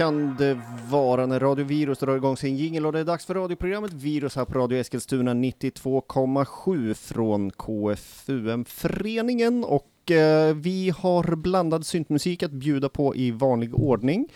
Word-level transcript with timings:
kan 0.00 0.36
det 0.38 0.60
vara 0.90 1.26
när 1.26 1.40
Radio 1.40 1.64
Virus 1.64 1.98
drar 1.98 2.16
igång 2.16 2.36
sin 2.36 2.56
jingel 2.56 2.86
och 2.86 2.92
det 2.92 2.98
är 3.00 3.04
dags 3.04 3.26
för 3.26 3.34
radioprogrammet 3.34 3.92
Virus 3.92 4.36
här 4.36 4.44
på 4.44 4.58
Radio 4.58 4.78
Eskilstuna 4.78 5.34
92,7 5.34 6.94
från 6.94 7.50
KFUM-föreningen 7.50 9.64
och 9.64 10.10
eh, 10.10 10.54
vi 10.54 10.92
har 10.98 11.36
blandad 11.36 11.86
syntmusik 11.86 12.42
att 12.42 12.50
bjuda 12.50 12.88
på 12.88 13.16
i 13.16 13.30
vanlig 13.30 13.74
ordning. 13.74 14.28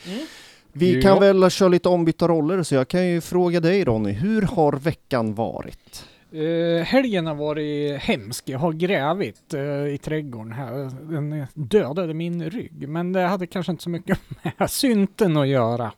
Vi 0.73 0.95
Ja. 0.95 1.03
kan 1.03 1.21
väl 1.21 1.51
köra 1.51 1.69
lite 1.69 1.89
ombytta 1.89 2.29
roller 2.29 2.63
så 2.63 2.75
jag 2.75 2.89
kan 2.89 3.07
ju 3.09 3.21
fråga 3.21 3.61
dig 3.61 3.85
Ronny, 3.85 4.13
hur 4.13 4.43
har 4.43 4.73
veckan 4.73 5.35
varit? 5.35 6.05
Uh, 6.35 6.83
helgen 6.83 7.27
har 7.27 7.35
varit 7.35 8.01
hemsk. 8.03 8.49
Jag 8.49 8.59
har 8.59 8.73
grävit 8.73 9.55
eh, 9.55 9.61
i 9.95 9.99
trädgården 10.05 10.53
här. 10.53 10.91
Den 11.13 11.47
dödade 11.55 12.15
min 12.15 12.51
rygg. 12.51 12.89
Men 12.89 13.13
det 13.13 13.21
hade 13.21 13.47
kanske 13.47 13.73
inte 13.73 13.83
så 13.85 13.91
mycket 13.91 14.19
med 14.59 14.71
synten 14.71 15.37
att 15.37 15.49
göra. 15.49 15.93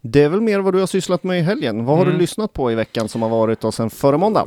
Det 0.00 0.22
är 0.22 0.28
väl 0.28 0.40
mer 0.40 0.58
vad 0.60 0.74
du 0.74 0.78
har 0.80 0.86
sysslat 0.86 1.24
med 1.24 1.38
i 1.38 1.42
helgen. 1.42 1.84
Vad 1.84 1.96
har 1.98 2.04
du 2.04 2.10
Mm. 2.10 2.20
lyssnat 2.20 2.52
på 2.52 2.72
i 2.72 2.74
veckan 2.74 3.08
som 3.08 3.22
har 3.22 3.28
varit 3.28 3.64
och 3.64 3.74
sen 3.74 3.90
förra 3.90 4.18
måndag? 4.18 4.46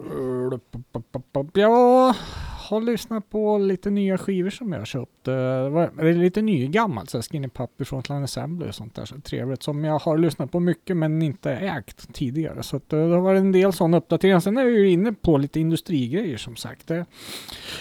Jag 1.53 2.15
har 2.63 2.81
lyssnat 2.81 3.29
på 3.29 3.57
lite 3.57 3.89
nya 3.89 4.17
skivor 4.17 4.49
som 4.49 4.71
jag 4.71 4.79
har 4.79 4.85
köpt. 4.85 5.27
Eh, 5.27 5.33
det 5.33 6.09
är 6.09 6.13
lite 6.13 6.41
nygammalt, 6.41 7.09
så 7.09 7.21
Skinny 7.21 7.47
Puppy 7.47 7.85
från 7.85 8.03
Clan 8.03 8.23
Assembly 8.23 8.69
och 8.69 8.75
sånt 8.75 8.95
där. 8.95 9.05
Så 9.05 9.19
trevligt. 9.19 9.63
Som 9.63 9.83
jag 9.83 9.99
har 9.99 10.17
lyssnat 10.17 10.51
på 10.51 10.59
mycket 10.59 10.97
men 10.97 11.21
inte 11.21 11.51
ägt 11.51 12.13
tidigare. 12.13 12.63
Så 12.63 12.77
att, 12.77 12.93
eh, 12.93 12.99
det 12.99 13.13
har 13.13 13.21
varit 13.21 13.39
en 13.39 13.51
del 13.51 13.73
sådana 13.73 13.97
uppdateringar. 13.97 14.39
Sen 14.39 14.57
är 14.57 14.61
jag 14.61 14.71
ju 14.71 14.89
inne 14.89 15.13
på 15.13 15.37
lite 15.37 15.59
industrigrejer 15.59 16.37
som 16.37 16.55
sagt. 16.55 16.91
Eh, 16.91 17.03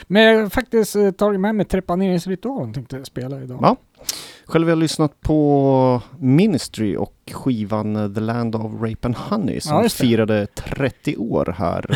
men 0.06 0.22
jag 0.22 0.42
har 0.42 0.48
faktiskt 0.48 0.96
tagit 1.16 1.40
med 1.40 1.54
mig 1.54 1.66
trepaneringsritualen 1.66 2.72
tänkte 2.72 2.96
jag 2.96 3.06
spela 3.06 3.42
idag. 3.42 3.58
Ja. 3.62 3.76
Själv 4.46 4.64
har 4.66 4.70
jag 4.70 4.78
lyssnat 4.78 5.20
på 5.20 6.00
Ministry 6.18 6.96
och 6.96 7.14
skivan 7.32 8.14
The 8.14 8.20
Land 8.20 8.54
of 8.56 8.72
Rape 8.80 8.98
and 9.08 9.16
Honey 9.16 9.60
som 9.60 9.82
Ja, 9.82 9.88
firade 9.88 10.46
30 10.46 11.16
år 11.16 11.54
här. 11.58 11.86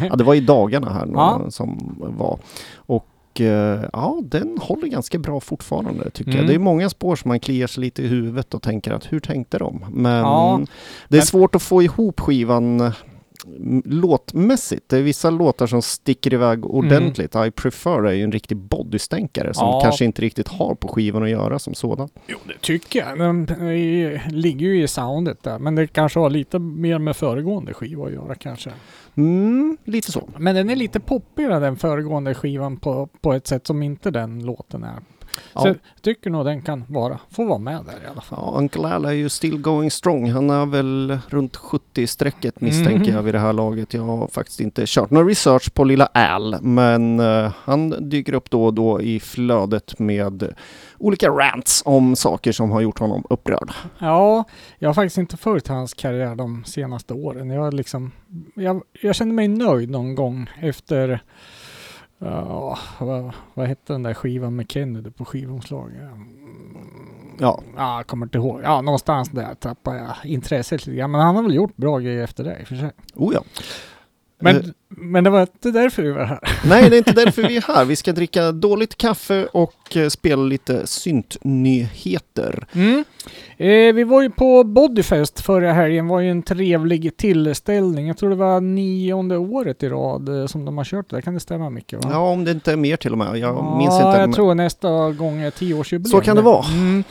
ja, 0.10 0.16
det 0.16 0.24
var 0.24 0.34
i 0.34 0.40
dagarna 0.40 0.92
här 0.92 1.08
Ja. 1.12 1.46
som 1.50 1.96
var. 2.18 2.38
Och 2.74 3.40
eh, 3.40 3.84
ja, 3.92 4.20
den 4.24 4.58
håller 4.60 4.86
ganska 4.88 5.18
bra 5.18 5.40
fortfarande 5.40 6.10
tycker 6.10 6.30
jag. 6.30 6.38
Mm. 6.38 6.46
Det 6.48 6.54
är 6.54 6.58
många 6.58 6.90
spår 6.90 7.16
som 7.16 7.28
man 7.28 7.40
kliar 7.40 7.66
sig 7.66 7.80
lite 7.80 8.02
i 8.02 8.06
huvudet 8.06 8.54
och 8.54 8.62
tänker 8.62 8.92
att 8.92 9.12
hur 9.12 9.20
tänkte 9.20 9.58
de? 9.58 9.84
Men 9.90 10.16
Ja, 10.18 10.60
det 11.08 11.18
är 11.18 11.22
svårt 11.22 11.54
att 11.54 11.62
få 11.62 11.82
ihop 11.82 12.20
skivan 12.20 12.92
låtmässigt. 13.84 14.88
Det 14.88 14.98
är 14.98 15.02
vissa 15.02 15.30
låtar 15.30 15.66
som 15.66 15.82
sticker 15.82 16.34
iväg 16.34 16.66
ordentligt. 16.66 17.34
I 17.36 17.50
prefer 17.50 18.02
är 18.06 18.12
ju 18.12 18.24
en 18.24 18.32
riktig 18.32 18.56
bodystänkare 18.56 19.54
som 19.54 19.66
Ja. 19.66 19.80
kanske 19.82 20.04
inte 20.04 20.22
riktigt 20.22 20.48
har 20.48 20.74
på 20.74 20.88
skivan 20.88 21.22
att 21.22 21.30
göra 21.30 21.58
som 21.58 21.74
sådan. 21.74 22.08
Jo, 22.26 22.38
det 22.46 22.60
tycker 22.60 22.98
jag. 23.08 23.18
Den 23.18 23.48
eh, 23.48 24.20
ligger 24.32 24.66
ju 24.66 24.82
i 24.82 24.88
soundet 24.88 25.42
där. 25.42 25.58
Men 25.58 25.74
det 25.74 25.86
kanske 25.86 26.18
har 26.20 26.30
lite 26.30 26.58
mer 26.58 26.98
med 26.98 27.16
föregående 27.16 27.74
skiva 27.74 28.06
att 28.06 28.12
göra 28.12 28.34
kanske. 28.34 28.70
Mm, 29.14 29.78
lite 29.84 30.12
så. 30.12 30.28
Men 30.38 30.54
den 30.54 30.70
är 30.70 30.76
lite 30.76 31.00
poppigare 31.00 31.58
den 31.58 31.76
föregående 31.76 32.34
skivan 32.34 32.76
på, 32.76 33.08
på 33.20 33.32
ett 33.32 33.46
sätt 33.46 33.66
som 33.66 33.82
inte 33.82 34.10
den 34.10 34.46
låten 34.46 34.84
är. 34.84 34.98
Så 35.34 35.38
Ja. 35.54 35.66
jag 35.66 35.76
tycker 36.02 36.30
nog 36.30 36.44
den 36.44 36.62
kan 36.62 36.84
vara, 36.88 37.18
få 37.30 37.44
vara 37.44 37.58
med 37.58 37.84
där 37.84 38.04
i 38.06 38.10
alla 38.10 38.20
fall. 38.20 38.38
Ja, 38.42 38.54
Uncle 38.58 38.88
Al 38.94 39.04
är 39.04 39.12
ju 39.12 39.28
still 39.28 39.58
going 39.58 39.90
strong. 39.90 40.30
Han 40.30 40.50
är 40.50 40.66
väl 40.66 41.18
runt 41.28 41.56
70-strecket 41.56 42.60
misstänker 42.60 42.98
Mhm. 43.06 43.14
jag 43.14 43.22
vid 43.22 43.34
det 43.34 43.38
här 43.38 43.52
laget. 43.52 43.94
Jag 43.94 44.02
har 44.02 44.26
faktiskt 44.28 44.60
inte 44.60 44.82
kört 44.86 45.10
någon 45.10 45.28
research 45.28 45.74
på 45.74 45.84
lilla 45.84 46.06
Al, 46.14 46.56
men 46.62 47.20
eh, 47.20 47.52
han 47.64 48.08
dyker 48.10 48.32
upp 48.34 48.50
då 48.50 48.64
och 48.64 48.74
då 48.74 49.00
i 49.02 49.20
flödet 49.20 49.98
med 49.98 50.54
olika 50.98 51.28
rants 51.28 51.82
om 51.84 52.16
saker 52.16 52.52
som 52.52 52.70
har 52.70 52.80
gjort 52.80 52.98
honom 52.98 53.24
upprörd. 53.30 53.70
Ja, 53.98 54.44
jag 54.78 54.88
har 54.88 54.94
faktiskt 54.94 55.18
inte 55.18 55.36
följt 55.36 55.68
hans 55.68 55.94
karriär 55.94 56.34
de 56.34 56.64
senaste 56.64 57.14
åren. 57.14 57.50
Jag, 57.50 57.74
liksom, 57.74 58.12
jag, 58.54 58.82
jag 59.02 59.14
kände 59.14 59.34
mig 59.34 59.48
nöjd 59.48 59.90
någon 59.90 60.14
gång 60.14 60.50
efter 60.60 61.22
Ja, 62.22 62.78
vad, 63.00 63.32
vad 63.54 63.66
hette 63.66 63.92
den 63.92 64.02
där 64.02 64.14
skivan 64.14 64.56
med 64.56 64.70
Kennedy 64.70 65.10
på 65.10 65.24
skivomslag? 65.24 65.90
Ja, 67.38 67.62
Ja, 67.76 67.96
jag 67.96 68.06
kommer 68.06 68.26
inte 68.26 68.38
ihåg. 68.38 68.60
Ja, 68.64 68.80
någonstans 68.80 69.28
där 69.28 69.54
tappade 69.54 69.98
jag 69.98 70.14
intresset 70.30 70.86
lite 70.86 70.96
grann. 70.98 71.10
Men 71.10 71.20
han 71.20 71.36
har 71.36 71.42
väl 71.42 71.54
gjort 71.54 71.76
bra 71.76 71.98
grejer 71.98 72.24
efter 72.24 72.44
det 72.44 72.58
i 72.60 72.62
och 72.64 72.68
för 72.68 72.76
sig. 72.76 72.90
oh 73.14 73.34
ja. 73.34 73.42
Men, 74.42 74.56
Eh. 74.56 74.62
men 74.88 75.24
det 75.24 75.30
var 75.30 75.40
inte 75.40 75.70
därför 75.70 76.02
vi 76.02 76.10
var 76.12 76.24
här. 76.24 76.40
Nej, 76.64 76.90
det 76.90 76.96
är 76.96 76.98
inte 76.98 77.12
därför 77.12 77.42
vi 77.42 77.56
är 77.56 77.60
här. 77.74 77.84
Vi 77.84 77.96
ska 77.96 78.12
dricka 78.12 78.52
dåligt 78.52 78.96
kaffe 78.96 79.46
och 79.46 79.96
eh, 79.96 80.08
spela 80.08 80.42
lite 80.42 80.86
syntnyheter. 80.86 82.66
Mm. 82.72 83.04
Eh, 83.60 83.94
vi 83.94 84.04
var 84.04 84.22
ju 84.22 84.30
på 84.30 84.64
Bodyfest 84.64 85.40
förra 85.40 85.72
helgen. 85.72 86.08
var 86.08 86.20
ju 86.20 86.30
en 86.30 86.42
trevlig 86.42 87.16
tillställning. 87.16 88.06
Jag 88.08 88.16
tror 88.18 88.30
det 88.30 88.36
var 88.36 88.60
nionde 88.60 89.36
året 89.36 89.82
i 89.82 89.88
rad 89.88 90.40
eh, 90.40 90.46
som 90.46 90.64
de 90.64 90.76
har 90.78 90.84
kört 90.84 91.10
det. 91.10 91.22
Kan 91.22 91.34
det 91.34 91.40
stämma 91.40 91.70
mycket? 91.70 92.04
Va? 92.04 92.10
Ja, 92.12 92.18
om 92.32 92.44
det 92.44 92.50
inte 92.50 92.72
är 92.72 92.76
mer 92.76 92.96
till 92.96 93.12
och 93.12 93.18
med. 93.18 93.28
Jag 93.28 93.38
ja, 93.56 93.76
minns 93.78 93.94
inte. 93.94 94.04
jag 94.06 94.18
men- 94.18 94.32
tror 94.32 94.54
nästa 94.54 95.10
gång 95.10 95.40
är 95.40 95.50
tioårsjubileum. 95.50 96.10
Så 96.10 96.20
kan 96.20 96.36
det 96.36 96.42
vara. 96.42 96.64
Mm. 96.72 97.04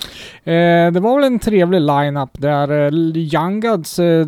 Eh, 0.43 0.93
det 0.93 0.99
var 0.99 1.15
väl 1.15 1.23
en 1.23 1.39
trevlig 1.39 1.81
line-up 1.81 2.29
där. 2.33 2.85
Eh, 2.87 2.93
Young 3.17 3.59
Guns 3.59 3.99
eh, 3.99 4.25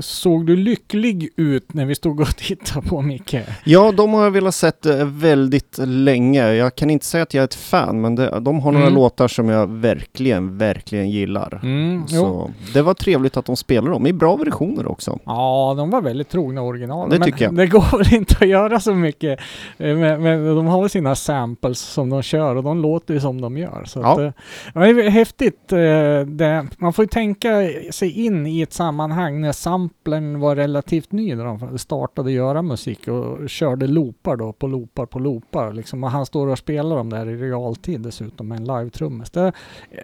såg 0.00 0.46
du 0.46 0.56
lycklig 0.56 1.28
ut 1.36 1.74
när 1.74 1.86
vi 1.86 1.94
stod 1.94 2.20
och 2.20 2.28
tittade 2.36 2.86
på 2.88 3.00
Micke? 3.02 3.36
Ja, 3.64 3.92
de 3.96 4.14
har 4.14 4.24
jag 4.24 4.30
velat 4.30 4.54
sett 4.54 4.86
väldigt 5.04 5.78
länge. 5.86 6.52
Jag 6.52 6.74
kan 6.74 6.90
inte 6.90 7.06
säga 7.06 7.22
att 7.22 7.34
jag 7.34 7.42
är 7.42 7.46
ett 7.46 7.54
fan, 7.54 8.00
men 8.00 8.14
det, 8.14 8.40
de 8.40 8.60
har 8.60 8.72
några 8.72 8.86
Mm. 8.86 8.94
låtar 8.98 9.28
som 9.28 9.48
jag 9.48 9.66
verkligen, 9.70 10.58
verkligen 10.58 11.10
gillar. 11.10 11.55
Mm, 11.62 12.04
jo. 12.08 12.20
Så 12.22 12.50
det 12.74 12.82
var 12.82 12.94
trevligt 12.94 13.36
att 13.36 13.44
de 13.44 13.56
spelar 13.56 13.90
dem 13.90 14.06
i 14.06 14.12
bra 14.12 14.36
versioner 14.36 14.90
också. 14.90 15.18
Ja, 15.24 15.74
de 15.76 15.90
var 15.90 16.00
väldigt 16.00 16.28
trogna 16.28 16.62
original. 16.62 17.10
Det 17.10 17.18
men 17.18 17.26
tycker 17.26 17.44
jag. 17.44 17.54
det 17.56 17.66
går 17.66 17.98
väl 17.98 18.14
inte 18.14 18.36
att 18.40 18.48
göra 18.48 18.80
så 18.80 18.94
mycket. 18.94 19.40
eh, 19.78 19.96
Men, 19.96 20.22
men 20.22 20.56
de 20.56 20.66
har 20.66 20.80
väl 20.80 20.90
sina 20.90 21.14
samples 21.14 21.78
som 21.80 22.10
de 22.10 22.22
kör 22.22 22.56
och 22.56 22.62
de 22.62 22.82
låter 22.82 23.14
ju 23.14 23.20
som 23.20 23.40
de 23.40 23.56
gör. 23.58 23.82
Så 23.86 24.00
Ja. 24.00 24.12
att, 24.12 24.18
eh, 24.18 24.30
ja, 24.74 24.80
det 24.80 25.06
är 25.06 25.10
häftigt. 25.10 25.72
eh, 25.72 25.78
Det, 26.26 26.66
man 26.78 26.92
får 26.92 27.02
ju 27.04 27.08
tänka 27.08 27.48
sig 27.90 28.10
in 28.26 28.46
i 28.46 28.60
ett 28.60 28.72
sammanhang 28.72 29.40
när 29.40 29.52
samplen 29.52 30.40
var 30.40 30.56
relativt 30.56 31.12
ny 31.12 31.34
när 31.34 31.44
de 31.44 31.78
startade 31.78 32.32
göra 32.32 32.62
musik 32.62 33.08
och 33.08 33.48
körde 33.50 33.86
loopar 33.86 34.36
då 34.36 34.52
på 34.52 34.66
loopar 34.66 35.06
på 35.06 35.18
loopar. 35.18 35.72
Liksom, 35.72 36.04
och 36.04 36.10
han 36.10 36.26
står 36.26 36.46
och 36.46 36.58
spelar 36.58 36.96
dem 36.96 37.10
där 37.10 37.28
i 37.28 37.36
realtid 37.36 38.00
dessutom 38.00 38.48
med 38.48 38.58
en 38.58 38.64
live-trummis. 38.64 39.30
Det 39.30 39.40
är 39.40 39.52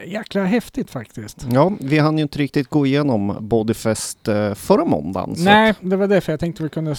jäkla 0.06 0.44
häftigt 0.44 0.90
faktiskt. 0.90 1.41
Ja, 1.50 1.72
vi 1.80 1.98
hann 1.98 2.16
ju 2.18 2.22
inte 2.22 2.38
riktigt 2.38 2.68
gå 2.68 2.86
igenom 2.86 3.36
Bodyfest 3.40 4.28
eh, 4.28 4.54
förra 4.54 4.84
måndagen. 4.84 5.34
Nej, 5.38 5.74
det 5.80 5.96
var 5.96 6.06
därför 6.06 6.32
jag 6.32 6.40
tänkte 6.40 6.62
vi 6.62 6.68
kunde 6.68 6.96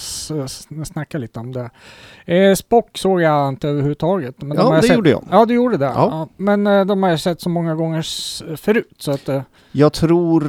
snacka 0.84 1.18
lite 1.18 1.40
om 1.40 1.52
det. 1.52 1.70
Eh, 2.34 2.54
Spock 2.54 2.98
såg 2.98 3.20
jag 3.22 3.48
inte 3.48 3.68
överhuvudtaget. 3.68 4.42
Men 4.42 4.48
de 4.48 4.56
Ja, 4.56 4.74
jag 4.74 4.82
det 4.82 4.86
sett, 4.86 4.96
gjorde 4.96 5.10
jag. 5.10 5.24
Ja, 5.30 5.44
du 5.46 5.54
gjorde 5.54 5.76
det. 5.76 5.84
Ja. 5.84 5.92
Ja. 6.10 6.28
Men 6.36 6.66
eh, 6.66 6.84
de 6.84 7.02
har 7.02 7.10
jag 7.10 7.20
sett 7.20 7.40
så 7.40 7.48
många 7.48 7.74
gånger 7.74 8.02
förut 8.56 8.94
så 8.98 9.10
att... 9.12 9.28
Eh, 9.28 9.42
Jag 9.72 9.92
tror... 9.92 10.44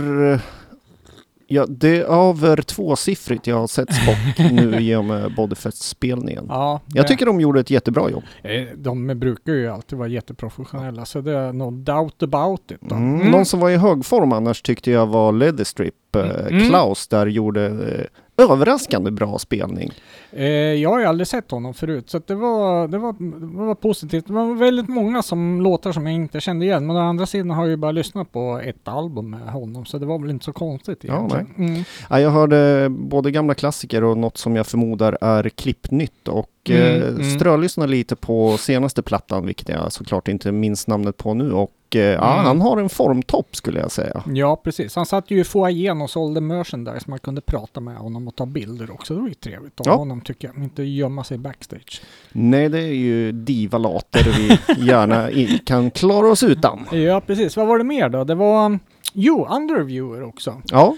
Ja, 1.47 1.65
det 1.69 1.97
är 1.97 2.29
över 2.29 2.61
tvåsiffrigt 2.61 3.47
jag 3.47 3.55
har 3.59 3.67
sett 3.67 3.93
Spock 3.93 4.37
nu 4.51 4.79
i 4.79 4.95
och 4.95 5.05
med 5.05 5.35
Bodyfest-spelningen. 5.35 6.45
ja, 6.49 6.81
Jag 6.87 7.07
tycker 7.07 7.25
de 7.25 7.41
gjorde 7.41 7.59
ett 7.59 7.69
jättebra 7.69 8.09
jobb. 8.09 8.23
eh, 8.43 8.63
De 8.77 9.07
brukar 9.19 9.53
ju 9.53 9.67
alltid 9.67 9.97
vara 9.99 10.07
jätteprofessionella 10.07 11.05
så 11.05 11.21
det 11.21 11.31
är 11.37 11.53
no 11.53 11.71
doubt 11.71 12.23
about 12.23 12.71
it. 12.71 12.91
Mm. 12.91 13.15
Mm. 13.15 13.31
Någon 13.31 13.45
som 13.45 13.59
var 13.59 13.69
i 13.69 13.75
hög 13.77 14.05
form 14.05 14.33
annars 14.33 14.61
tyckte 14.61 14.91
jag 14.91 15.07
var 15.07 15.31
Leatherstrip. 15.31 15.93
Eh, 16.15 16.45
Mm. 16.47 16.67
Klaus 16.69 17.07
där 17.07 17.27
gjorde 17.27 17.65
eh, 17.65 18.05
överraskande 18.37 19.11
bra 19.11 19.39
spelning. 19.39 19.91
Eh, 20.31 20.45
jag 20.53 20.89
har 20.89 20.99
ju 20.99 21.05
aldrig 21.05 21.27
sett 21.27 21.51
honom 21.51 21.73
förut 21.73 22.09
så 22.09 22.21
det, 22.27 22.35
var, 22.35 22.87
det, 22.87 22.97
var, 22.97 23.13
det 23.39 23.65
var 23.65 23.75
positivt. 23.75 24.27
Det 24.27 24.33
var 24.33 24.55
väldigt 24.55 24.89
många 24.89 25.23
som 25.23 25.61
låtar 25.61 25.91
som 25.91 26.05
jag 26.05 26.15
inte 26.15 26.41
kände 26.41 26.65
igen. 26.65 26.87
Men 26.87 26.95
å 26.95 26.99
andra 26.99 27.25
sidan 27.25 27.49
har 27.49 27.63
jag 27.63 27.69
ju 27.69 27.77
bara 27.77 27.91
lyssnat 27.91 28.31
på 28.31 28.61
ett 28.63 28.87
album 28.87 29.29
med 29.29 29.49
honom 29.49 29.85
så 29.85 29.97
det 29.97 30.05
var 30.05 30.19
väl 30.19 30.29
inte 30.29 30.45
så 30.45 30.53
konstigt 30.53 30.99
Ja, 31.01 31.15
egentligen. 31.15 31.69
Mm. 31.69 31.83
Ja, 32.09 32.19
jag 32.19 32.29
hörde 32.29 32.89
både 32.89 33.31
gamla 33.31 33.53
klassiker 33.53 34.03
och 34.03 34.17
något 34.17 34.37
som 34.37 34.55
jag 34.55 34.67
förmodar 34.67 35.17
är 35.21 35.49
klippnytt 35.49 36.27
och 36.27 36.49
Mm, 36.69 37.01
eh, 37.01 37.07
mm. 37.07 37.23
strölyssnade 37.23 37.91
lite 37.91 38.15
på 38.15 38.57
senaste 38.57 39.01
plattan, 39.01 39.45
vilket 39.45 39.69
jag 39.69 39.91
såklart 39.91 40.27
inte 40.27 40.51
minns 40.51 40.87
namnet 40.87 41.17
på 41.17 41.33
nu. 41.33 41.51
Och 41.51 41.71
eh, 41.95 42.01
ja, 42.01 42.33
Mm. 42.33 42.45
han 42.45 42.61
har 42.61 42.77
en 42.77 42.89
formtopp 42.89 43.55
skulle 43.55 43.79
jag 43.79 43.91
säga. 43.91 44.23
Ja, 44.33 44.55
precis. 44.63 44.95
Han 44.95 45.05
satt 45.05 45.31
ju 45.31 45.39
i 45.39 45.43
foajén 45.43 46.01
och 46.01 46.09
sålde 46.09 46.41
merchandise. 46.41 47.05
Man 47.09 47.19
kunde 47.19 47.41
prata 47.41 47.79
med 47.79 47.95
honom 47.97 48.27
och 48.27 48.35
ta 48.35 48.45
bilder 48.45 48.91
också. 48.91 49.13
Det 49.15 49.21
var 49.21 49.27
ju 49.27 49.33
trevligt 49.33 49.79
av 49.79 49.85
Ja. 49.87 49.95
honom 49.95 50.21
tycker 50.21 50.47
jag. 50.53 50.63
Inte 50.63 50.83
gömma 50.83 51.23
sig 51.23 51.37
backstage. 51.37 52.01
Nej, 52.31 52.69
det 52.69 52.79
är 52.79 52.93
ju 52.93 53.31
divalater 53.31 54.23
vi 54.37 54.57
gärna 54.87 55.31
i, 55.31 55.59
kan 55.65 55.91
klara 55.91 56.27
oss 56.27 56.43
utan. 56.43 56.85
Ja, 56.91 57.21
precis. 57.21 57.57
Vad 57.57 57.67
var 57.67 57.77
det 57.77 57.83
mer 57.83 58.09
då? 58.09 58.23
Det 58.23 58.35
var, 58.35 58.79
jo, 59.13 59.47
Underviewer 59.51 60.23
också. 60.23 60.61
Ja, 60.71 60.95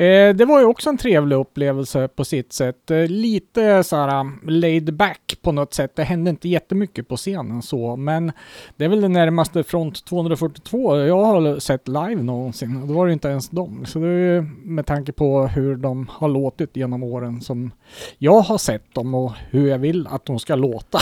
Eh, 0.00 0.34
det 0.34 0.44
var 0.44 0.60
ju 0.60 0.66
också 0.66 0.88
en 0.88 0.98
trevlig 0.98 1.36
upplevelse 1.36 2.08
på 2.08 2.24
sitt 2.24 2.52
sätt. 2.52 2.90
Eh, 2.90 3.06
lite 3.06 3.84
så 3.84 3.96
här 3.96 4.20
um, 4.20 4.40
laid 4.46 4.94
back 4.94 5.38
på 5.42 5.52
något 5.52 5.74
sätt. 5.74 5.96
Det 5.96 6.04
hände 6.04 6.30
inte 6.30 6.48
jättemycket 6.48 7.08
på 7.08 7.16
scenen 7.16 7.62
så, 7.62 7.96
men 7.96 8.32
det 8.76 8.84
är 8.84 8.88
väl 8.88 9.00
det 9.00 9.08
närmaste 9.08 9.62
Front 9.62 10.04
242 10.04 10.96
jag 10.96 11.24
har 11.24 11.60
sett 11.60 11.88
live 11.88 12.22
någonsin. 12.22 12.86
Då 12.86 12.94
var 12.94 13.06
det 13.06 13.12
inte 13.12 13.28
ens 13.28 13.48
dem. 13.48 13.84
Så 13.86 13.98
det 13.98 14.08
är 14.08 14.34
ju 14.34 14.42
med 14.62 14.86
tanke 14.86 15.12
på 15.12 15.46
hur 15.46 15.76
de 15.76 16.06
har 16.10 16.28
låtit 16.28 16.76
genom 16.76 17.02
åren 17.02 17.40
som 17.40 17.70
jag 18.18 18.40
har 18.40 18.58
sett 18.58 18.94
dem 18.94 19.14
och 19.14 19.32
hur 19.50 19.68
jag 19.68 19.78
vill 19.78 20.06
att 20.06 20.26
de 20.26 20.38
ska 20.38 20.54
låta. 20.54 20.98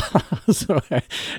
så 0.52 0.80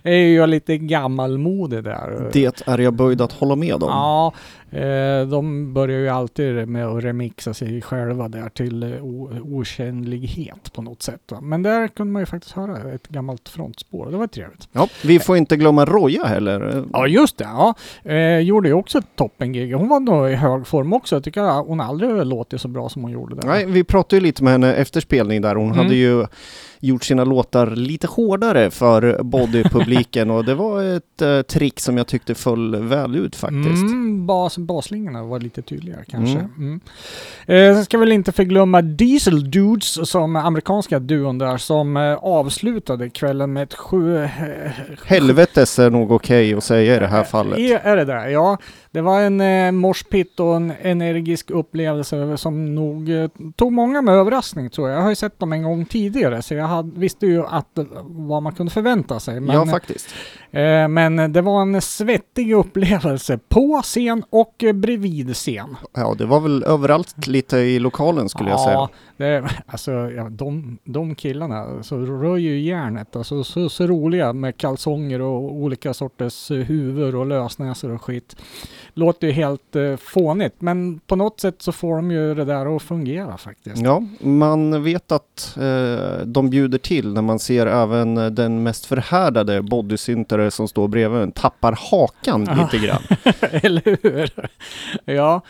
är 0.03 0.35
jag 0.35 0.49
lite 0.49 0.77
gammalmodig 0.77 1.83
där. 1.83 2.29
Det 2.33 2.67
är 2.67 2.77
jag 2.77 2.93
böjd 2.93 3.21
att 3.21 3.31
hålla 3.31 3.55
med 3.55 3.73
om. 3.73 3.89
Ja, 3.89 4.33
Eh, 4.71 5.27
de 5.27 5.73
börjar 5.73 5.99
ju 5.99 6.09
alltid 6.09 6.67
med 6.67 6.87
att 6.87 7.03
remixa 7.03 7.53
sig 7.53 7.81
själva 7.81 8.27
där 8.27 8.49
till 8.49 8.83
eh, 8.83 9.05
okännlighet 9.43 10.73
på 10.73 10.81
något 10.81 11.01
sätt. 11.01 11.21
Va? 11.31 11.41
Men 11.41 11.63
där 11.63 11.87
kunde 11.87 12.13
man 12.13 12.21
ju 12.21 12.25
faktiskt 12.25 12.55
höra 12.55 12.93
ett 12.93 13.07
gammalt 13.07 13.49
frontspår. 13.49 14.11
Det 14.11 14.17
var 14.17 14.27
trevligt. 14.27 14.67
Ja, 14.71 14.87
vi 15.03 15.19
får 15.19 15.37
inte 15.37 15.57
glömma 15.57 15.85
Roja 15.85 16.25
heller. 16.25 16.85
Ja, 16.93 17.07
just 17.07 17.37
det. 17.37 17.43
Ja. 17.43 17.73
Eh, 18.03 18.39
gjorde 18.39 18.67
ju 18.67 18.73
också 18.73 18.97
ett 18.97 19.15
toppengig. 19.15 19.73
Hon 19.73 19.87
var 19.87 19.99
nog 19.99 20.29
i 20.29 20.35
hög 20.35 20.67
form 20.67 20.93
också. 20.93 21.15
Jag 21.15 21.23
tycker 21.23 21.61
hon 21.61 21.81
aldrig 21.81 22.25
låtit 22.25 22.61
så 22.61 22.67
bra 22.67 22.89
som 22.89 23.01
hon 23.01 23.11
gjorde 23.11 23.35
där. 23.35 23.47
Nej, 23.47 23.65
vi 23.65 23.83
pratade 23.83 24.15
ju 24.15 24.21
lite 24.21 24.43
med 24.43 24.53
henne 24.53 24.73
efter 24.73 25.01
spelning 25.01 25.41
där. 25.41 25.55
Hon 25.55 25.65
mm. 25.65 25.77
hade 25.77 25.95
ju 25.95 26.25
gjort 26.79 27.03
sina 27.03 27.23
låtar 27.23 27.67
lite 27.67 28.07
hårdare 28.07 28.71
för 28.71 29.23
bodypubliken 29.23 30.31
och 30.31 30.45
det 30.45 30.55
var 30.55 30.83
ett 30.83 31.21
uh, 31.21 31.41
trick 31.41 31.79
som 31.79 31.97
jag 31.97 32.07
tyckte 32.07 32.35
föll 32.35 32.75
väl 32.75 33.15
ut 33.15 33.35
faktiskt. 33.35 33.81
Mm, 33.81 34.25
bas, 34.25 34.57
baslinjerna 34.57 35.23
var 35.23 35.39
lite 35.39 35.61
tydligare 35.61 36.03
kanske. 36.07 36.39
Mm. 36.39 36.81
Mm. 37.47 37.77
Eh, 37.77 37.83
ska 37.83 37.97
väl 37.97 38.11
inte 38.11 38.31
förglömma 38.31 38.81
Diesel 38.81 39.51
Dudes 39.51 40.09
som 40.09 40.35
amerikanska 40.35 40.99
duon 40.99 41.37
där 41.37 41.57
som 41.57 41.97
eh, 41.97 42.13
avslutade 42.13 43.09
kvällen 43.09 43.53
med 43.53 43.63
ett 43.63 43.73
sju... 43.73 44.23
Eh, 44.23 44.29
Helvetes 45.05 45.79
är 45.79 45.89
nog 45.89 46.11
okej 46.11 46.47
okay 46.47 46.57
att 46.57 46.63
säga 46.63 46.95
i 46.95 46.99
det 46.99 47.07
här 47.07 47.23
fallet. 47.23 47.59
Är, 47.59 47.79
är 47.79 47.95
det 47.95 48.05
det? 48.05 48.31
Ja. 48.31 48.57
Det 48.91 49.01
var 49.01 49.21
en 49.21 49.41
eh, 49.41 49.71
morspitt 49.71 50.39
och 50.39 50.55
en 50.55 50.73
energisk 50.81 51.51
upplevelse 51.51 52.37
som 52.37 52.75
nog 52.75 53.09
eh, 53.09 53.29
tog 53.55 53.71
många 53.71 54.01
med 54.01 54.15
överraskning 54.15 54.69
tror 54.69 54.89
jag. 54.89 54.97
Jag 54.97 55.03
har 55.03 55.09
ju 55.09 55.15
sett 55.15 55.39
dem 55.39 55.53
en 55.53 55.63
gång 55.63 55.85
tidigare 55.85 56.41
så 56.41 56.53
jag 56.53 56.67
hade, 56.67 56.99
visste 56.99 57.25
ju 57.25 57.45
att, 57.45 57.77
eh, 57.77 57.85
vad 58.03 58.43
man 58.43 58.55
kunde 58.55 58.71
förvänta 58.71 59.19
sig. 59.19 59.39
Men, 59.39 59.55
ja, 59.55 59.65
faktiskt. 59.65 60.07
Eh, 60.51 60.87
men 60.87 61.33
det 61.33 61.41
var 61.41 61.61
en 61.61 61.81
svettig 61.81 62.53
upplevelse 62.53 63.39
på 63.49 63.81
scen 63.83 64.23
och 64.29 64.63
eh, 64.63 64.73
bredvid 64.73 65.35
scen. 65.35 65.77
Ja, 65.93 66.15
det 66.17 66.25
var 66.25 66.39
väl 66.39 66.63
överallt 66.63 67.27
lite 67.27 67.57
i 67.57 67.79
lokalen 67.79 68.29
skulle 68.29 68.49
ja, 68.49 68.55
jag 68.55 68.65
säga. 68.65 68.89
Det, 69.19 69.49
alltså, 69.65 69.91
ja, 69.91 70.29
de, 70.29 70.77
de 70.83 71.15
killarna 71.15 71.83
så 71.83 71.97
rör 71.97 72.37
ju 72.37 72.59
järnet. 72.59 73.15
Alltså, 73.15 73.43
så, 73.43 73.69
så 73.69 73.87
roliga 73.87 74.33
med 74.33 74.57
kalsonger 74.57 75.21
och 75.21 75.53
olika 75.53 75.93
sorters 75.93 76.51
eh, 76.51 76.57
huvud 76.57 77.15
och 77.15 77.25
lösnäsor 77.25 77.91
och 77.91 78.01
skit 78.01 78.35
låter 78.99 79.27
ju 79.27 79.33
helt 79.33 79.75
eh, 79.75 79.95
fånigt, 79.95 80.61
men 80.61 80.99
på 80.99 81.15
något 81.15 81.39
sätt 81.39 81.61
så 81.61 81.71
får 81.71 81.95
de 81.95 82.11
ju 82.11 82.35
det 82.35 82.45
där 82.45 82.75
att 82.75 82.81
fungera 82.81 83.37
faktiskt. 83.37 83.77
Ja, 83.77 84.03
man 84.19 84.83
vet 84.83 85.11
att 85.11 85.57
eh, 85.57 86.25
de 86.25 86.49
bjuder 86.49 86.77
till 86.77 87.13
när 87.13 87.21
man 87.21 87.39
ser 87.39 87.65
även 87.67 88.15
den 88.15 88.63
mest 88.63 88.85
förhärdade 88.85 89.61
bodysyntare 89.61 90.51
som 90.51 90.67
står 90.67 90.87
bredvid 90.87 91.35
tappar 91.35 91.77
hakan 91.91 92.41
lite 92.41 92.85
grann. 92.85 93.01
Eller 93.51 93.97
hur? 94.01 94.49
Ja, 95.05 95.41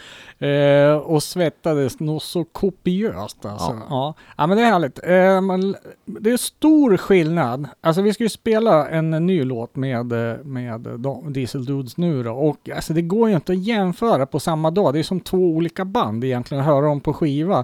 Eh, 0.41 0.95
och 0.97 1.23
svettades 1.23 1.99
nog 1.99 2.21
så 2.21 2.43
kopiöst 2.43 3.45
alltså. 3.45 3.71
Ja. 3.71 3.85
ja. 3.89 4.13
Ja. 4.37 4.47
men 4.47 4.57
det 4.57 4.63
är 4.63 4.67
härligt. 4.67 4.99
Eh, 5.03 5.41
man, 5.41 5.75
det 6.05 6.31
är 6.31 6.37
stor 6.37 6.97
skillnad. 6.97 7.67
Alltså 7.81 8.01
vi 8.01 8.13
ska 8.13 8.23
ju 8.23 8.29
spela 8.29 8.89
en 8.89 9.11
ny 9.11 9.43
låt 9.43 9.75
med, 9.75 10.05
med 10.45 10.87
Diesel 11.27 11.65
Dudes 11.65 11.97
nu 11.97 12.23
då. 12.23 12.31
Och 12.31 12.69
alltså 12.75 12.93
det 12.93 13.01
går 13.01 13.29
ju 13.29 13.35
inte 13.39 13.51
att 13.51 13.63
jämföra 13.63 14.25
på 14.25 14.39
samma 14.39 14.71
dag. 14.71 14.93
Det 14.93 14.99
är 14.99 15.03
som 15.03 15.19
två 15.19 15.37
olika 15.37 15.85
band 15.85 16.23
egentligen. 16.23 16.61
Att 16.61 16.67
höra 16.67 16.85
dem 16.85 17.01
på 17.01 17.13
skiva 17.13 17.63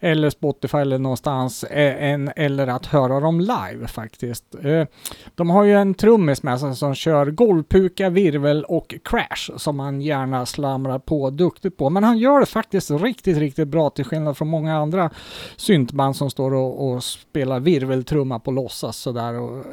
eller 0.00 0.30
Spotify 0.30 0.78
eller 0.78 0.98
någonstans. 0.98 1.64
Eh, 1.64 2.04
en, 2.04 2.30
eller 2.36 2.66
att 2.66 2.86
höra 2.86 3.20
dem 3.20 3.40
live 3.40 3.86
faktiskt. 3.88 4.54
Eh, 4.64 4.86
de 5.34 5.50
har 5.50 5.64
ju 5.64 5.74
en 5.74 5.94
trummis 5.94 6.42
med 6.42 6.60
sig 6.60 6.76
som 6.76 6.94
kör 6.94 7.26
golvpuka, 7.26 8.10
virvel 8.10 8.64
och 8.64 8.94
crash 9.04 9.56
som 9.56 9.76
man 9.76 10.00
gärna 10.00 10.46
slamrar 10.46 10.98
på 10.98 11.30
duktigt 11.30 11.76
på. 11.76 11.90
Men 11.90 12.04
han 12.04 12.18
gör 12.18 12.40
det 12.40 12.46
faktiskt 12.46 12.90
riktigt, 12.90 13.36
riktigt 13.36 13.68
bra 13.68 13.90
till 13.90 14.04
skillnad 14.04 14.36
från 14.36 14.48
många 14.48 14.76
andra 14.76 15.10
syntband 15.56 16.16
som 16.16 16.30
står 16.30 16.54
och, 16.54 16.88
och 16.88 17.04
spelar 17.04 17.60
virveltrumma 17.60 18.38
på 18.38 18.50
låtsas 18.50 18.96
sådär 18.96 19.40
och, 19.40 19.56
eh, 19.56 19.64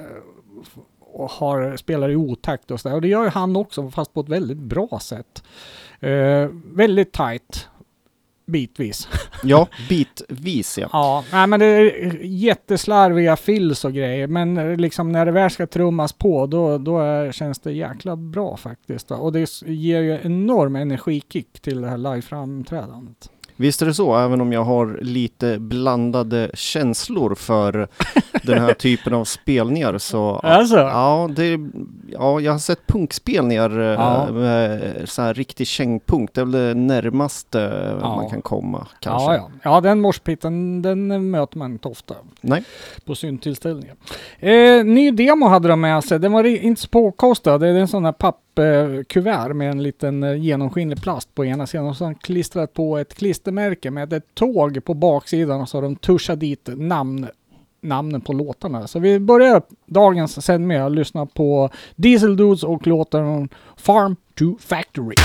och 1.17 1.31
har, 1.31 1.77
spelar 1.77 2.09
i 2.09 2.15
otakt 2.15 2.71
och 2.71 2.79
sådär. 2.79 2.95
Och 2.95 3.01
det 3.01 3.07
gör 3.07 3.23
ju 3.23 3.29
han 3.29 3.55
också, 3.55 3.91
fast 3.91 4.13
på 4.13 4.19
ett 4.19 4.29
väldigt 4.29 4.57
bra 4.57 4.99
sätt. 5.01 5.43
Uh, 6.03 6.49
väldigt 6.73 7.11
tight 7.11 7.67
bitvis. 8.47 9.07
Ja, 9.43 9.67
bitvis 9.89 10.77
ja. 10.77 10.89
ja, 10.91 11.23
nej, 11.31 11.47
men 11.47 11.59
det 11.59 11.65
är 11.65 12.19
jätteslarviga 12.23 13.35
fills 13.35 13.85
och 13.85 13.93
grejer, 13.93 14.27
men 14.27 14.57
eh, 14.57 14.77
liksom 14.77 15.11
när 15.11 15.25
det 15.25 15.31
väl 15.31 15.49
ska 15.49 15.67
trummas 15.67 16.13
på, 16.13 16.45
då, 16.45 16.77
då 16.77 16.99
är, 16.99 17.31
känns 17.31 17.59
det 17.59 17.71
jäkla 17.71 18.15
bra 18.15 18.57
faktiskt. 18.57 19.11
Och 19.11 19.33
det 19.33 19.61
ger 19.65 20.01
ju 20.01 20.19
enorm 20.23 20.75
energikick 20.75 21.59
till 21.59 21.81
det 21.81 21.89
här 21.89 21.97
live-framträdandet. 21.97 23.29
Visst 23.57 23.81
är 23.81 23.85
det 23.85 23.93
så, 23.93 24.17
även 24.17 24.41
om 24.41 24.53
jag 24.53 24.63
har 24.63 24.99
lite 25.01 25.59
blandade 25.59 26.51
känslor 26.53 27.35
för 27.35 27.87
den 28.43 28.61
här 28.61 28.73
typen 28.79 29.13
av 29.13 29.25
spelningar 29.25 29.97
så... 29.97 30.35
Alltså. 30.35 30.77
Ja, 30.77 31.29
det, 31.35 31.59
ja, 32.11 32.39
jag 32.39 32.51
har 32.51 32.59
sett 32.59 32.87
punkspelningar 32.87 33.79
eh, 33.79 33.85
ja. 33.85 34.31
med 34.31 34.81
så 35.05 35.21
här 35.21 35.33
riktig 35.33 35.67
kängpunk. 35.67 36.33
Det 36.33 36.41
är 36.41 36.45
väl 36.45 36.51
det 36.51 36.73
närmaste 36.73 37.59
ja. 38.01 38.15
man 38.15 38.29
kan 38.29 38.41
komma 38.41 38.87
kanske. 38.99 39.33
Ja, 39.33 39.35
ja. 39.35 39.49
ja 39.63 39.81
den 39.81 40.01
morspitten 40.01 40.81
den 40.81 41.31
möter 41.31 41.57
man 41.57 41.71
inte 41.71 41.87
ofta. 41.87 42.15
Nej. 42.41 42.63
På 43.05 43.15
syntillställningar. 43.15 43.95
Eh, 44.39 44.85
ny 44.85 45.11
demo 45.11 45.47
hade 45.47 45.67
de 45.67 45.81
med 45.81 46.03
sig. 46.03 46.19
Den 46.19 46.31
var 46.31 46.43
inte 46.43 46.81
så 46.81 46.87
påkostad. 46.87 47.57
Det 47.57 47.67
är 47.67 47.73
en 47.73 47.87
sån 47.87 48.05
här 48.05 48.11
papp 48.11 48.39
Eh, 48.57 49.03
kuvert 49.03 49.53
med 49.53 49.71
en 49.71 49.83
liten 49.83 50.23
eh, 50.23 50.35
genomskinlig 50.35 51.01
plast 51.01 51.35
på 51.35 51.45
ena 51.45 51.67
sidan 51.67 51.87
och 51.87 51.97
sen 51.97 52.15
klistrat 52.15 52.73
på 52.73 52.97
ett 52.97 53.13
klistermärke 53.13 53.91
med 53.91 54.13
ett 54.13 54.35
tåg 54.35 54.83
på 54.85 54.93
baksidan 54.93 55.61
och 55.61 55.69
så 55.69 55.77
har 55.77 55.81
de 55.81 55.95
tuschat 55.95 56.39
dit 56.39 56.69
namn 56.75 57.27
namnen 57.81 58.21
på 58.21 58.33
låtarna. 58.33 58.87
Så 58.87 58.99
vi 58.99 59.19
börjar 59.19 59.61
dagens 59.85 60.45
sändning 60.45 60.67
med 60.67 60.85
att 60.85 60.91
lyssna 60.91 61.25
på 61.25 61.69
Diesel 61.95 62.37
Dudes 62.37 62.63
och 62.63 62.87
låten 62.87 63.49
Farm 63.77 64.15
to 64.35 64.57
Factory. 64.59 65.15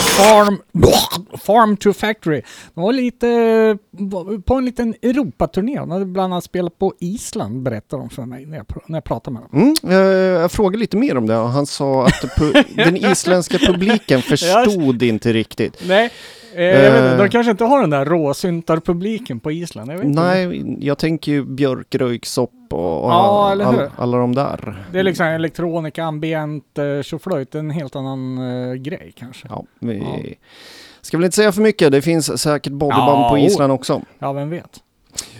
Farm, 0.00 0.62
farm 1.38 1.76
to 1.76 1.92
Factory. 1.92 2.42
De 2.74 2.84
var 2.84 2.92
lite 2.92 3.78
på 4.44 4.54
en 4.54 4.64
liten 4.64 4.94
Europaturné. 5.02 5.76
De 5.76 5.90
hade 5.90 6.04
bland 6.04 6.32
annat 6.32 6.44
spelat 6.44 6.78
på 6.78 6.94
Island 6.98 7.62
berättade 7.62 8.02
de 8.02 8.10
för 8.10 8.22
mig 8.22 8.46
när 8.46 8.56
jag, 8.56 8.66
när 8.86 8.96
jag 8.96 9.04
pratade 9.04 9.34
med 9.34 9.42
dem. 9.42 9.60
Mm, 9.62 9.74
jag, 9.82 10.42
jag 10.42 10.52
frågade 10.52 10.78
lite 10.78 10.96
mer 10.96 11.16
om 11.16 11.26
det 11.26 11.36
och 11.36 11.48
han 11.48 11.66
sa 11.66 12.06
att 12.06 12.24
den 12.76 12.96
isländska 12.96 13.58
publiken 13.58 14.22
förstod 14.22 15.02
inte 15.02 15.32
riktigt. 15.32 15.82
Nej, 15.86 16.04
eh, 16.04 16.10
jag 16.54 16.90
vet 16.92 17.04
inte, 17.04 17.16
de 17.16 17.24
Eh. 17.24 17.30
kanske 17.30 17.50
inte 17.50 17.64
har 17.64 17.80
den 17.80 17.90
där 17.90 18.04
råsyntarpubliken 18.04 19.40
på 19.40 19.50
Island. 19.52 19.90
Jag 19.92 19.96
vet 19.96 20.04
inte. 20.06 20.22
Nej, 20.22 20.64
jag 20.86 20.98
tänker 20.98 21.32
ju 21.32 21.44
björk, 21.44 21.94
röyksopp 21.94 22.50
och, 22.70 23.04
och 23.04 23.10
Ja, 23.10 23.50
all, 23.50 23.60
all, 23.62 23.90
alla 23.96 24.18
de 24.18 24.34
där. 24.34 24.84
Det 24.92 24.98
är 24.98 25.02
liksom 25.02 25.26
elektronika, 25.26 26.04
ambient, 26.04 26.78
eh, 26.78 27.02
tjoflöjt, 27.02 27.54
en 27.54 27.70
helt 27.70 27.96
annan 27.96 28.38
eh, 28.68 28.74
grej 28.74 29.12
kanske. 29.16 29.46
Ja, 29.50 29.64
vi 29.80 29.98
Ja. 29.98 30.34
ska 31.00 31.16
väl 31.16 31.24
inte 31.24 31.36
säga 31.36 31.52
för 31.52 31.62
mycket. 31.62 31.92
Det 31.92 32.02
finns 32.02 32.40
säkert 32.42 32.72
bodyband 32.72 33.20
Ja, 33.20 33.28
på. 33.30 33.38
Island 33.38 33.72
också. 33.72 34.02
Ja, 34.18 34.32
vem 34.32 34.50
vet? 34.50 34.78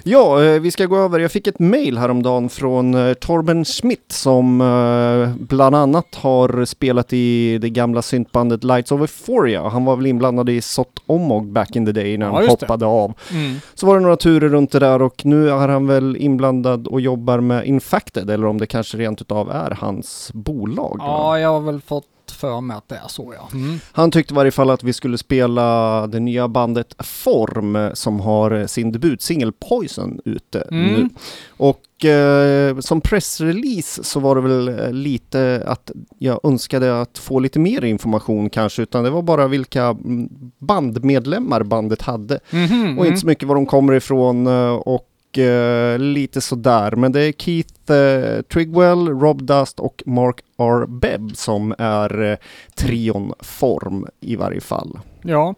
Ja, 0.04 0.44
eh, 0.44 0.60
vi 0.60 0.70
ska 0.70 0.86
gå 0.86 0.96
över. 0.96 1.18
Jag 1.18 1.32
fick 1.32 1.46
ett 1.46 1.58
mail 1.58 1.98
häromdagen 1.98 2.48
från 2.48 2.94
eh, 2.94 3.14
Torben 3.14 3.64
Schmidt 3.64 4.12
som 4.12 4.60
eh, 4.60 5.44
bland 5.46 5.76
annat 5.76 6.14
har 6.14 6.64
spelat 6.64 7.12
i 7.12 7.58
det 7.58 7.70
gamla 7.70 8.02
syntbandet 8.02 8.64
Lights 8.64 8.92
of 8.92 9.00
Euphoria. 9.00 9.68
Han 9.68 9.84
var 9.84 9.96
väl 9.96 10.06
inblandad 10.06 10.48
i 10.48 10.60
Sot 10.60 11.02
Omog 11.06 11.52
back 11.52 11.76
in 11.76 11.86
the 11.86 11.92
day 11.92 12.18
när 12.18 12.26
Ja, 12.26 12.32
han 12.32 12.44
just 12.44 12.60
det. 12.60 12.66
hoppade 12.66 12.86
av. 12.86 13.12
Mm. 13.32 13.56
Så 13.74 13.86
var 13.86 13.94
det 13.94 14.00
några 14.00 14.16
turer 14.16 14.48
runt 14.48 14.72
det 14.72 14.78
där 14.78 15.02
och 15.02 15.24
nu 15.26 15.50
är 15.50 15.68
han 15.68 15.86
väl 15.86 16.16
inblandad 16.16 16.86
och 16.86 17.00
jobbar 17.00 17.40
med 17.40 17.64
Infacted 17.66 18.30
eller 18.30 18.46
om 18.46 18.58
det 18.58 18.66
kanske 18.66 18.96
rent 18.98 19.20
utav 19.20 19.50
är 19.50 19.70
hans 19.80 20.30
bolag. 20.34 20.96
Ja, 21.00 21.38
jag 21.38 21.48
har 21.52 21.60
väl 21.60 21.80
fått 21.80 22.04
för 22.32 22.60
mig 22.60 22.76
att 22.76 22.88
det 22.88 22.96
är 22.96 23.08
så 23.08 23.34
ja. 23.36 23.48
Mm. 23.52 23.80
Han 23.92 24.10
tyckte 24.10 24.34
i 24.34 24.36
varje 24.36 24.50
fall 24.50 24.70
att 24.70 24.84
vi 24.84 24.92
skulle 24.92 25.18
spela 25.18 26.06
det 26.06 26.20
nya 26.20 26.48
bandet 26.48 26.94
Form 26.98 27.90
som 27.94 28.20
har 28.20 28.50
eh, 28.50 28.66
sin 28.66 28.92
debutsingel 28.92 29.52
Poison 29.52 30.20
ute 30.24 30.60
Mm. 30.70 30.86
nu. 30.86 31.08
Och 31.48 32.04
eh, 32.04 32.78
som 32.78 33.00
pressrelease 33.00 34.04
så 34.04 34.20
var 34.20 34.34
det 34.34 34.40
väl 34.40 34.68
eh, 34.68 34.92
lite 34.92 35.62
att 35.66 35.90
jag 36.18 36.40
önskade 36.42 37.00
att 37.00 37.18
få 37.18 37.38
lite 37.40 37.58
mer 37.58 37.84
information 37.84 38.50
kanske 38.50 38.82
utan 38.82 39.04
det 39.04 39.10
var 39.10 39.22
bara 39.22 39.46
vilka 39.48 39.84
mm, 39.84 40.28
bandmedlemmar 40.58 41.62
bandet 41.62 42.02
hade 42.02 42.40
Mhm, 42.50 42.98
och 42.98 43.06
inte 43.06 43.20
så 43.20 43.26
mycket 43.26 43.48
var 43.48 43.54
de 43.54 43.66
kommer 43.66 43.92
ifrån 43.92 44.46
eh, 44.46 44.70
och 44.72 45.06
eh, 45.38 45.98
lite 45.98 46.40
sådär. 46.40 46.96
Men 46.96 47.12
det 47.12 47.20
är 47.24 47.32
Keith 47.32 47.92
eh, 47.92 48.42
Trigwell, 48.42 49.08
Rob 49.08 49.42
Dust 49.42 49.80
och 49.80 50.02
Mark 50.06 50.40
R. 50.58 50.86
Bebb 50.86 51.30
som 51.36 51.74
är 51.78 52.22
eh, 52.22 52.36
trion 52.74 53.32
Form 53.40 54.06
i 54.20 54.36
varje 54.36 54.60
fall. 54.60 54.98
Ja. 55.22 55.54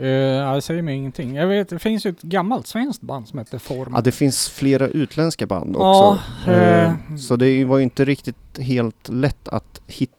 Uh, 0.00 0.06
ja, 0.08 0.54
det 0.54 0.62
säger 0.62 0.82
mig 0.82 0.94
ingenting. 0.96 1.34
Jag 1.34 1.46
vet, 1.46 1.68
det 1.68 1.78
finns 1.78 2.06
ju 2.06 2.10
ett 2.10 2.22
gammalt 2.22 2.66
svenskt 2.66 3.02
band 3.02 3.28
som 3.28 3.38
heter 3.38 3.58
Form. 3.58 3.92
Ja, 3.94 4.00
det 4.00 4.12
finns 4.12 4.48
flera 4.48 4.88
utländska 4.88 5.46
band 5.46 5.76
Ja, 5.78 6.12
också. 6.44 6.50
eh, 6.50 6.82
Eh, 6.84 6.92
Så 7.18 7.36
det 7.36 7.64
var 7.64 7.76
ju 7.78 7.84
inte 7.84 8.04
riktigt 8.04 8.58
helt 8.58 9.08
lätt 9.08 9.48
att 9.48 9.80
hitta 9.86 10.12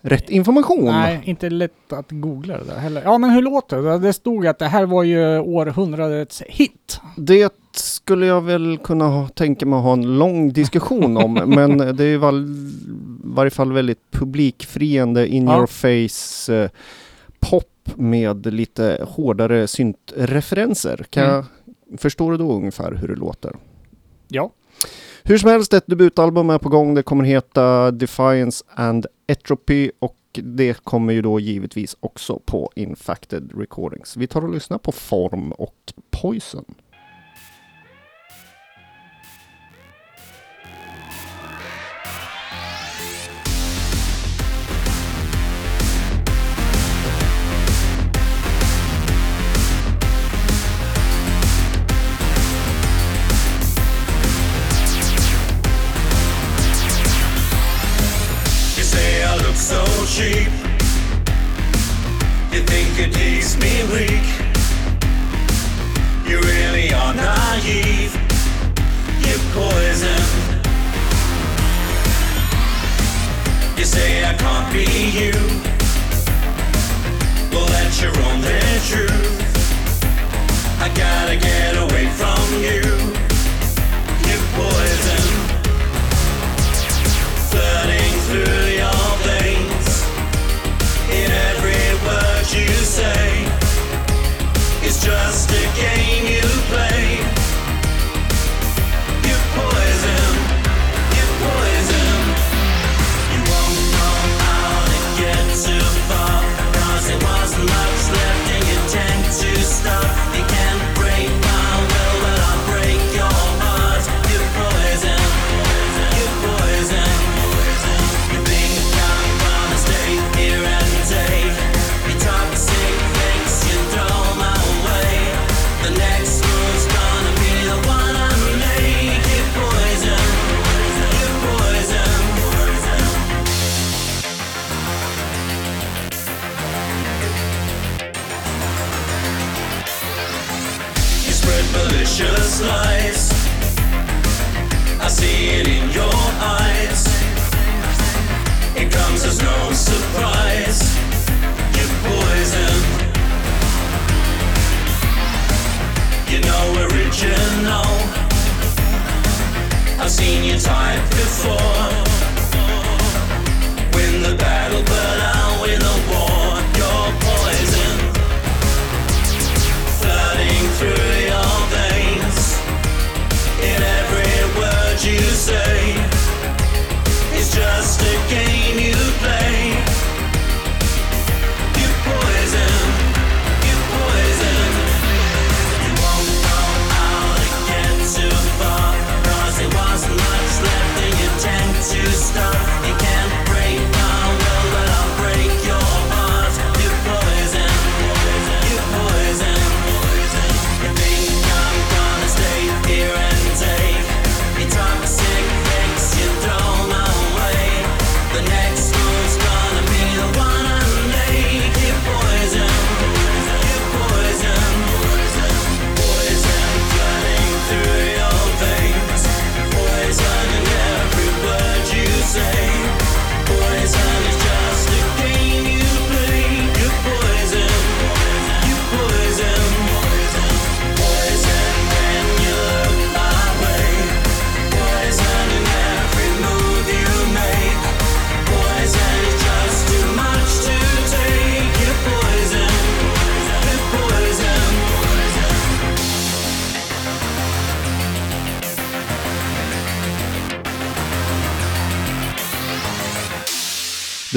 rätt 0.00 0.30
information. 0.30 0.84
Nej, 0.84 1.20
inte 1.24 1.50
lätt 1.50 1.92
att 1.92 2.06
googla 2.10 2.58
det 2.58 2.64
där 2.64 2.78
heller. 2.78 3.02
Ja, 3.04 3.18
men 3.18 3.30
hur 3.30 3.42
låter 3.42 3.76
det? 3.82 3.98
Det 3.98 4.12
stod 4.12 4.46
att 4.46 4.58
det 4.58 4.66
här 4.66 4.86
var 4.86 5.02
ju 5.02 5.38
århundradets 5.38 6.42
hit. 6.46 7.00
Det 7.16 7.52
skulle 7.72 8.26
jag 8.26 8.40
väl 8.40 8.78
kunna 8.84 9.04
ha, 9.08 9.28
tänka 9.28 9.66
mig 9.66 9.76
att 9.76 9.82
ha 9.82 9.92
en 9.92 10.18
lång 10.18 10.52
diskussion 10.52 11.16
om, 11.16 11.34
men 11.46 11.78
det 11.78 12.04
är 12.04 12.14
i 12.14 12.16
val- 12.16 12.46
varje 13.24 13.50
fall 13.50 13.72
väldigt 13.72 14.10
publikfriande, 14.10 15.28
in 15.28 15.46
Ja. 15.46 15.56
your 15.56 15.66
face 15.66 16.54
eh, 16.62 16.70
pop 17.40 17.68
med 17.96 18.46
lite 18.54 19.06
hårdare 19.08 19.66
syntreferenser. 19.66 21.04
Kan 21.10 21.24
Mm. 21.24 21.34
jag, 21.90 22.00
förstår 22.00 22.32
du 22.32 22.38
då 22.38 22.52
ungefär 22.52 22.92
hur 22.94 23.08
det 23.08 23.14
låter? 23.16 23.56
Ja. 24.28 24.50
Hur 25.22 25.38
som 25.38 25.50
helst, 25.50 25.74
ett 25.74 25.86
debutalbum 25.86 26.50
är 26.50 26.58
på 26.58 26.68
gång. 26.68 26.94
Det 26.94 27.02
kommer 27.02 27.24
heta 27.24 27.90
Defiance 27.90 28.64
and 28.74 29.06
Entropy 29.28 29.90
och 29.98 30.16
det 30.32 30.84
kommer 30.84 31.12
ju 31.12 31.22
då 31.22 31.40
givetvis 31.40 31.96
också 32.00 32.40
på 32.44 32.70
Infacted 32.74 33.52
Recordings. 33.58 34.16
Vi 34.16 34.26
tar 34.26 34.42
och 34.42 34.54
lyssnar 34.54 34.78
på 34.78 34.92
Form 34.92 35.52
och 35.52 35.92
Poison. 36.10 36.74
So 59.62 59.84
cheap. 60.06 60.50
You 62.52 62.62
think 62.66 62.98
it 62.98 63.12
keeps 63.14 63.56
me 63.62 63.72
weak. 63.92 64.26
You 66.28 66.40
really 66.40 66.92
are 66.92 67.14
naive. 67.14 68.12
You 69.24 69.36
poison. 69.54 70.22
You 73.78 73.84
say 73.84 74.24
I 74.24 74.34
can't 74.34 74.72
be 74.72 75.01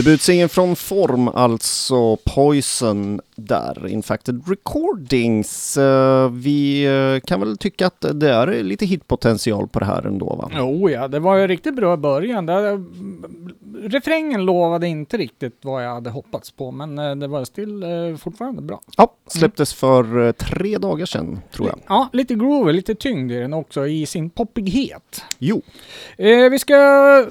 Debutsingeln 0.05 0.49
från 0.49 0.75
Form, 0.75 1.27
alltså 1.27 2.15
Poison 2.15 3.21
där, 3.35 3.87
Infacted 3.87 4.43
Recordings. 4.47 5.77
Eh, 5.77 6.29
vi 6.31 6.85
eh, 6.85 7.27
kan 7.27 7.39
väl 7.39 7.57
tycka 7.57 7.87
att 7.87 8.05
det 8.13 8.29
är 8.29 8.63
lite 8.63 8.85
hitpotential 8.85 9.67
på 9.67 9.79
det 9.79 9.85
här 9.85 10.07
ändå 10.07 10.25
va? 10.25 10.51
Jo, 10.55 10.89
ja, 10.89 11.07
det 11.07 11.19
var 11.19 11.37
ju 11.37 11.47
riktigt 11.47 11.75
bra 11.75 11.93
i 11.93 11.97
början. 11.97 12.45
Det, 12.45 12.83
refrängen 13.89 14.45
lovade 14.45 14.87
inte 14.87 15.17
riktigt 15.17 15.59
vad 15.61 15.85
jag 15.85 15.93
hade 15.93 16.09
hoppats 16.09 16.51
på, 16.51 16.71
men 16.71 16.99
eh, 16.99 17.15
det 17.15 17.27
var 17.27 17.45
still 17.45 17.83
eh, 17.83 18.17
fortfarande 18.17 18.61
bra. 18.61 18.81
Ja, 18.97 19.13
släpptes 19.27 19.73
för 19.73 20.27
eh, 20.27 20.31
tre 20.31 20.77
dagar 20.77 21.05
sedan 21.05 21.41
tror 21.51 21.67
jag. 21.67 21.79
Ja, 21.87 22.09
lite 22.13 22.35
groovy, 22.35 22.73
lite 22.73 22.95
tyngd 22.95 23.31
i 23.31 23.35
den 23.35 23.53
också 23.53 23.87
i 23.87 24.05
sin 24.05 24.29
poppighet. 24.29 25.23
Jo, 25.37 25.61
vi 26.51 26.59
ska 26.59 26.75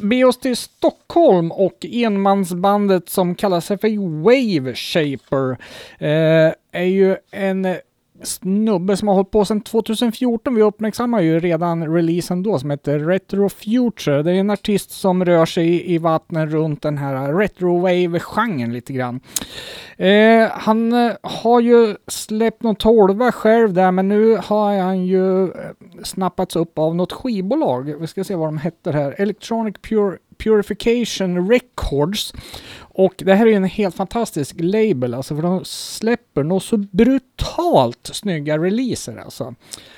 be 0.01 0.25
oss 0.25 0.39
till 0.39 0.57
Stockholm 0.57 1.53
och 1.53 1.87
enmansbandet 1.91 3.09
som 3.09 3.35
kallar 3.35 3.61
sig 3.61 3.79
för 3.79 4.23
Wave 4.23 4.75
Shaper 4.75 5.57
är 6.73 6.85
ju 6.85 7.17
en 7.31 7.77
snubbe 8.25 8.97
som 8.97 9.09
har 9.09 9.15
hållit 9.15 9.31
på 9.31 9.45
sedan 9.45 9.61
2014. 9.61 10.55
Vi 10.55 10.63
uppmärksammar 10.63 11.21
ju 11.21 11.41
redan 11.41 11.95
releasen 11.95 12.43
då 12.43 12.59
som 12.59 12.71
heter 12.71 12.99
Retro 12.99 13.49
Future. 13.49 14.23
Det 14.23 14.31
är 14.31 14.35
en 14.35 14.51
artist 14.51 14.91
som 14.91 15.25
rör 15.25 15.47
sig 15.47 15.69
i, 15.69 15.95
i 15.95 15.99
vattnen 15.99 16.51
runt 16.51 16.83
den 16.83 16.99
här 16.99 17.33
retrowave-genren 17.33 18.73
lite 18.73 18.93
grann. 18.93 19.21
Eh, 19.97 20.49
han 20.51 20.93
eh, 20.93 21.13
har 21.23 21.61
ju 21.61 21.97
släppt 22.07 22.63
någon 22.63 22.77
tolva 22.77 23.33
själv 23.33 23.73
där, 23.73 23.91
men 23.91 24.09
nu 24.09 24.37
har 24.37 24.79
han 24.79 25.07
ju 25.07 25.45
eh, 25.45 25.51
snappats 26.03 26.57
upp 26.57 26.79
av 26.79 26.97
något 26.97 27.13
skivbolag. 27.13 27.95
Vi 28.01 28.07
ska 28.07 28.25
se 28.25 28.35
vad 28.35 28.49
de 28.49 28.59
heter 28.59 28.93
här. 28.93 29.15
Electronic 29.19 29.75
Pure 29.89 30.19
Purification 30.39 31.51
Records. 31.51 32.35
Och 32.77 33.15
det 33.17 33.35
här 33.35 33.47
är 33.47 33.51
ju 33.51 33.57
en 33.57 33.65
helt 33.65 33.95
fantastisk 33.95 34.57
label, 34.59 35.15
alltså 35.15 35.37
för 35.37 35.43
de 35.43 35.65
släpper 35.65 36.43
nog 36.43 36.63
så 36.63 36.77
brutalt 36.77 38.11
snygga 38.13 38.59
releaser 38.59 39.17
alltså. 39.17 39.55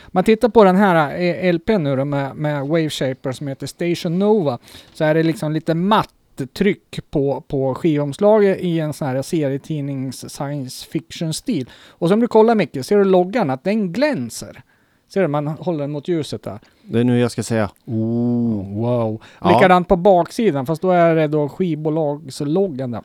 Man 0.09 0.25
tittar 0.25 0.49
på 0.49 0.65
den 0.65 0.77
här 0.77 1.21
eh, 1.21 1.53
LP 1.53 1.67
LPn 1.69 1.83
nu 1.83 1.97
då 1.97 2.05
med, 2.05 2.37
med 2.37 2.67
Wave 2.67 2.91
Shaper 2.91 3.33
som 3.33 3.49
heter 3.49 3.67
Station 3.67 4.19
Nova, 4.19 4.59
så 4.95 5.05
är 5.05 5.15
det 5.15 5.23
liksom 5.23 5.53
lite 5.53 5.75
matt 5.75 6.11
tryck 6.53 7.01
på, 7.11 7.41
på 7.49 7.75
skivomslaget 7.75 8.61
i 8.61 8.81
en 8.81 8.93
sån 8.93 9.09
här 9.09 9.23
serietidnings 9.23 10.35
science 10.35 10.87
fiction-stil. 10.87 11.71
Och 11.89 12.09
som 12.09 12.21
du 12.21 12.29
kollar 12.29 12.55
Micke, 12.55 12.85
ser 12.85 12.99
du 12.99 13.05
loggan 13.05 13.51
att 13.51 13.65
den 13.65 13.93
glänser? 13.93 14.63
Ser 15.09 15.23
du, 15.23 15.29
man 15.29 15.47
håller 15.47 15.81
den 15.81 15.91
mot 15.91 16.09
ljuset 16.09 16.43
där. 16.43 16.59
det 16.83 17.01
är 17.01 17.05
nu 17.05 17.21
jag 17.21 17.31
ska 17.31 17.43
säga 17.43 17.71
oh. 17.85 18.81
Wow. 18.81 19.23
Ja. 19.41 19.49
Likadant 19.49 19.89
på 19.89 19.97
baksidan, 19.97 20.67
fast 20.67 20.83
då 20.83 20.91
är 20.91 21.15
det 21.15 21.27
då 21.29 21.49
skivbolagsloggan 21.49 22.91
där. 22.91 23.03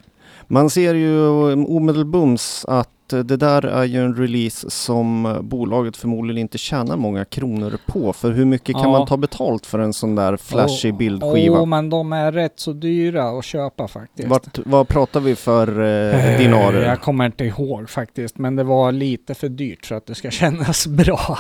Man 0.48 0.70
ser 0.70 0.94
ju 0.94 1.30
omedelbums 1.54 2.66
att 2.68 2.90
det 3.16 3.38
där 3.38 3.66
är 3.66 3.84
ju 3.84 4.00
en 4.06 4.16
release 4.16 4.70
som 4.70 5.38
bolaget 5.42 5.98
förmodligen 5.98 6.42
inte 6.42 6.58
tjänar 6.58 6.98
många 6.98 7.26
kronor 7.26 7.78
på. 7.86 8.14
För 8.14 8.32
hur 8.32 8.46
mycket 8.46 8.76
kan 8.76 8.84
Ja. 8.84 8.92
man 8.92 9.08
ta 9.08 9.18
betalt 9.18 9.66
för 9.66 9.80
en 9.80 9.94
sån 9.94 10.16
där 10.16 10.38
flashig 10.38 10.92
Åh, 10.94 10.98
bildskiva? 10.98 11.60
Åh, 11.60 11.66
men 11.66 11.90
de 11.90 12.14
är 12.14 12.32
rätt 12.32 12.54
så 12.60 12.74
dyra 12.74 13.30
att 13.40 13.46
köpa 13.46 13.88
faktiskt. 13.88 14.28
Vart, 14.30 14.60
vad 14.66 14.88
pratar 14.88 15.20
vi 15.20 15.36
för 15.36 15.82
eh, 15.82 16.32
Eh, 16.32 16.38
dinarer? 16.40 16.88
Jag 16.90 17.02
kommer 17.02 17.26
inte 17.26 17.46
ihåg 17.46 17.90
faktiskt, 17.90 18.38
men 18.38 18.56
det 18.56 18.64
var 18.64 18.92
lite 18.92 19.34
för 19.36 19.50
dyrt 19.50 19.86
så 19.86 19.96
att 19.96 20.06
det 20.06 20.16
ska 20.16 20.32
kännas 20.42 20.88
bra. 20.88 21.38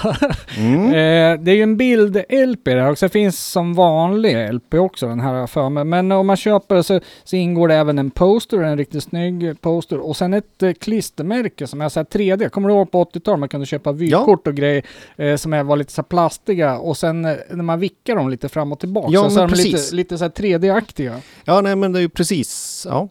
Mm. 0.57 0.85
Eh, 0.85 1.43
det 1.43 1.51
är 1.51 1.55
ju 1.55 1.63
en 1.63 1.77
bild-LP 1.77 2.63
där 2.65 2.91
också. 2.91 3.05
Det 3.05 3.09
finns 3.09 3.45
som 3.51 3.73
vanlig 3.73 4.53
LP 4.53 4.73
också, 4.73 5.07
den 5.07 5.19
här 5.19 5.47
för 5.47 5.69
mig. 5.69 5.83
Men 5.83 6.11
om 6.11 6.27
man 6.27 6.37
köper 6.37 6.81
så, 6.81 6.99
så 7.23 7.35
ingår 7.35 7.67
det 7.67 7.75
även 7.75 7.99
en 7.99 8.11
poster, 8.11 8.57
en 8.57 8.77
riktigt 8.77 9.03
snygg 9.03 9.61
poster. 9.61 9.97
Och 9.99 10.17
sen 10.17 10.33
ett 10.33 10.63
eh, 10.63 10.71
klistermärke 10.73 11.60
som 11.67 11.81
jag 11.81 11.91
sagt 11.91 12.15
3D. 12.15 12.49
Kommer 12.49 12.69
du 12.69 12.75
ihåg 12.75 12.91
på 12.91 13.03
80-talet 13.03 13.39
man 13.39 13.49
kunde 13.49 13.65
köpa 13.65 13.91
vykort 13.91 14.47
och 14.47 14.55
grejer 14.55 14.85
eh, 15.15 15.35
som 15.35 15.53
är, 15.53 15.63
var 15.63 15.75
lite 15.77 15.91
så 15.93 16.03
plastiga. 16.03 16.77
Och 16.77 16.97
sen 16.97 17.25
eh, 17.25 17.35
när 17.49 17.63
man 17.63 17.79
vickar 17.79 18.15
dem 18.15 18.29
lite 18.29 18.49
fram 18.49 18.71
och 18.71 18.79
tillbaka 18.79 19.07
Ja, 19.11 19.23
så, 19.23 19.29
så 19.29 19.39
är 19.41 19.47
de 19.47 19.53
lite, 19.55 19.95
lite 19.95 20.17
så 20.17 20.23
här 20.23 20.31
3D-aktiga. 20.31 21.15
Ja, 21.45 21.61
nej 21.61 21.75
men 21.75 21.91
det 21.91 21.99
är 21.99 22.01
ju 22.01 22.09
precis. 22.09 22.85
Ja. 22.89 23.07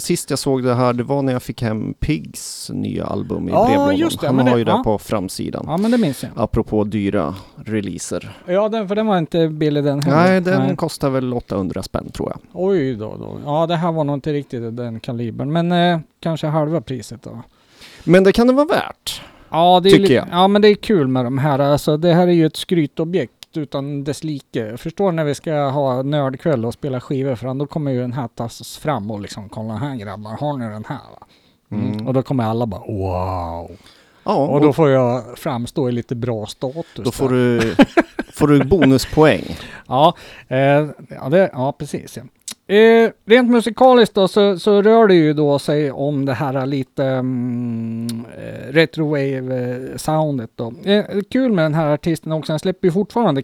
Sist 0.00 0.30
jag 0.30 0.38
såg 0.38 0.62
det 0.64 0.74
här, 0.74 0.92
det 0.92 1.02
var 1.02 1.22
när 1.22 1.32
jag 1.32 1.42
fick 1.42 1.62
hem 1.62 1.94
Pigs 1.94 2.70
nya 2.74 3.04
album 3.06 3.48
i 3.48 3.52
Ja, 3.52 3.66
brevlådan. 3.66 3.96
just 3.96 4.20
det, 4.20 4.26
Han 4.26 4.38
har 4.38 4.44
det- 4.44 4.58
ju 4.58 4.64
det 4.64 4.70
ja. 4.70 4.82
på 4.84 4.98
framsidan. 4.98 5.64
Ja, 5.68 5.76
men 5.76 5.90
det 5.90 5.98
minns 5.98 6.22
jag. 6.22 6.32
Apropå 6.36 6.84
dyra 6.84 7.34
releaser. 7.64 8.36
Ja, 8.46 8.68
den, 8.68 8.88
för 8.88 8.94
den 8.94 9.06
var 9.06 9.18
inte 9.18 9.48
billig 9.48 9.84
den 9.84 10.02
heller. 10.02 10.16
Nej, 10.16 10.40
den 10.40 10.76
kostar 10.76 11.10
väl 11.10 11.34
800 11.34 11.82
spänn 11.82 12.10
tror 12.10 12.30
jag. 12.30 12.38
Oj 12.52 12.94
då, 12.94 13.16
då. 13.16 13.38
Ja, 13.44 13.66
det 13.66 13.76
här 13.76 13.92
var 13.92 14.04
nog 14.04 14.16
inte 14.16 14.32
riktigt 14.32 14.76
den 14.76 15.00
kalibern. 15.00 15.52
Men 15.52 15.72
eh, 15.72 15.98
kanske 16.20 16.46
halva 16.46 16.80
priset 16.80 17.22
då. 17.22 17.42
Men 18.04 18.24
det 18.24 18.32
kan 18.32 18.46
det 18.46 18.52
vara 18.52 18.66
värt. 18.66 19.22
Ja, 19.50 19.80
det 19.80 19.88
är 19.88 19.90
Tycker 19.90 20.14
jag. 20.14 20.26
Ja, 20.30 20.48
men 20.48 20.62
det 20.62 20.68
är 20.68 20.74
kul 20.74 21.08
med 21.08 21.24
de 21.24 21.38
här. 21.38 21.58
Alltså, 21.58 21.96
det 21.96 22.14
här 22.14 22.28
är 22.28 22.32
ju 22.32 22.46
ett 22.46 22.56
skrytobjekt 22.56 23.56
utan 23.56 24.04
dess 24.04 24.24
like. 24.24 24.76
Förstår 24.76 25.12
när 25.12 25.24
vi 25.24 25.34
ska 25.34 25.54
ha 25.54 26.02
nördkväll 26.02 26.64
och 26.64 26.74
spela 26.74 27.00
skivor 27.00 27.34
för 27.34 27.54
då 27.54 27.66
kommer 27.66 27.90
ju 27.90 28.00
den 28.00 28.12
här 28.12 28.28
tas 28.28 28.78
fram 28.78 29.10
och 29.10 29.20
liksom 29.20 29.48
kolla 29.48 29.74
här 29.74 29.96
grabbar, 29.96 30.30
har 30.30 30.56
ni 30.56 30.68
den 30.68 30.84
här? 30.88 30.98
Mm. 31.70 31.92
Mm. 31.92 32.06
Och 32.06 32.14
då 32.14 32.22
kommer 32.22 32.44
alla 32.44 32.66
bara 32.66 32.80
wow. 32.80 33.70
Ja, 34.24 34.34
Och 34.34 34.60
då 34.60 34.72
får 34.72 34.90
jag 34.90 35.38
framstå 35.38 35.88
i 35.88 35.92
lite 35.92 36.14
bra 36.14 36.46
status. 36.46 37.04
Då 37.04 37.10
får 37.10 37.28
där. 37.28 37.36
du, 37.36 37.76
får 38.32 38.48
du 38.48 38.64
bonuspoäng. 38.64 39.56
Ja, 39.86 40.14
eh, 40.48 40.58
ja, 41.08 41.28
det, 41.30 41.50
ja 41.52 41.72
precis. 41.78 42.18
Eh, 42.66 43.10
rent 43.24 43.50
musikaliskt 43.50 44.14
då 44.14 44.28
så, 44.28 44.58
så 44.58 44.82
rör 44.82 45.06
det 45.06 45.14
ju 45.14 45.32
då 45.32 45.58
sig 45.58 45.92
om 45.92 46.24
det 46.24 46.32
här 46.32 46.66
lite 46.66 47.04
mm, 47.04 48.06
eh, 48.38 48.68
um, 48.68 48.72
retrowave-soundet 48.72 50.50
eh, 50.60 50.70
då. 50.84 50.90
Eh, 50.90 51.04
kul 51.30 51.52
med 51.52 51.64
den 51.64 51.74
här 51.74 51.94
artisten 51.94 52.32
också, 52.32 52.52
han 52.52 52.58
släpper 52.58 52.88
ju 52.88 52.92
fortfarande 52.92 53.42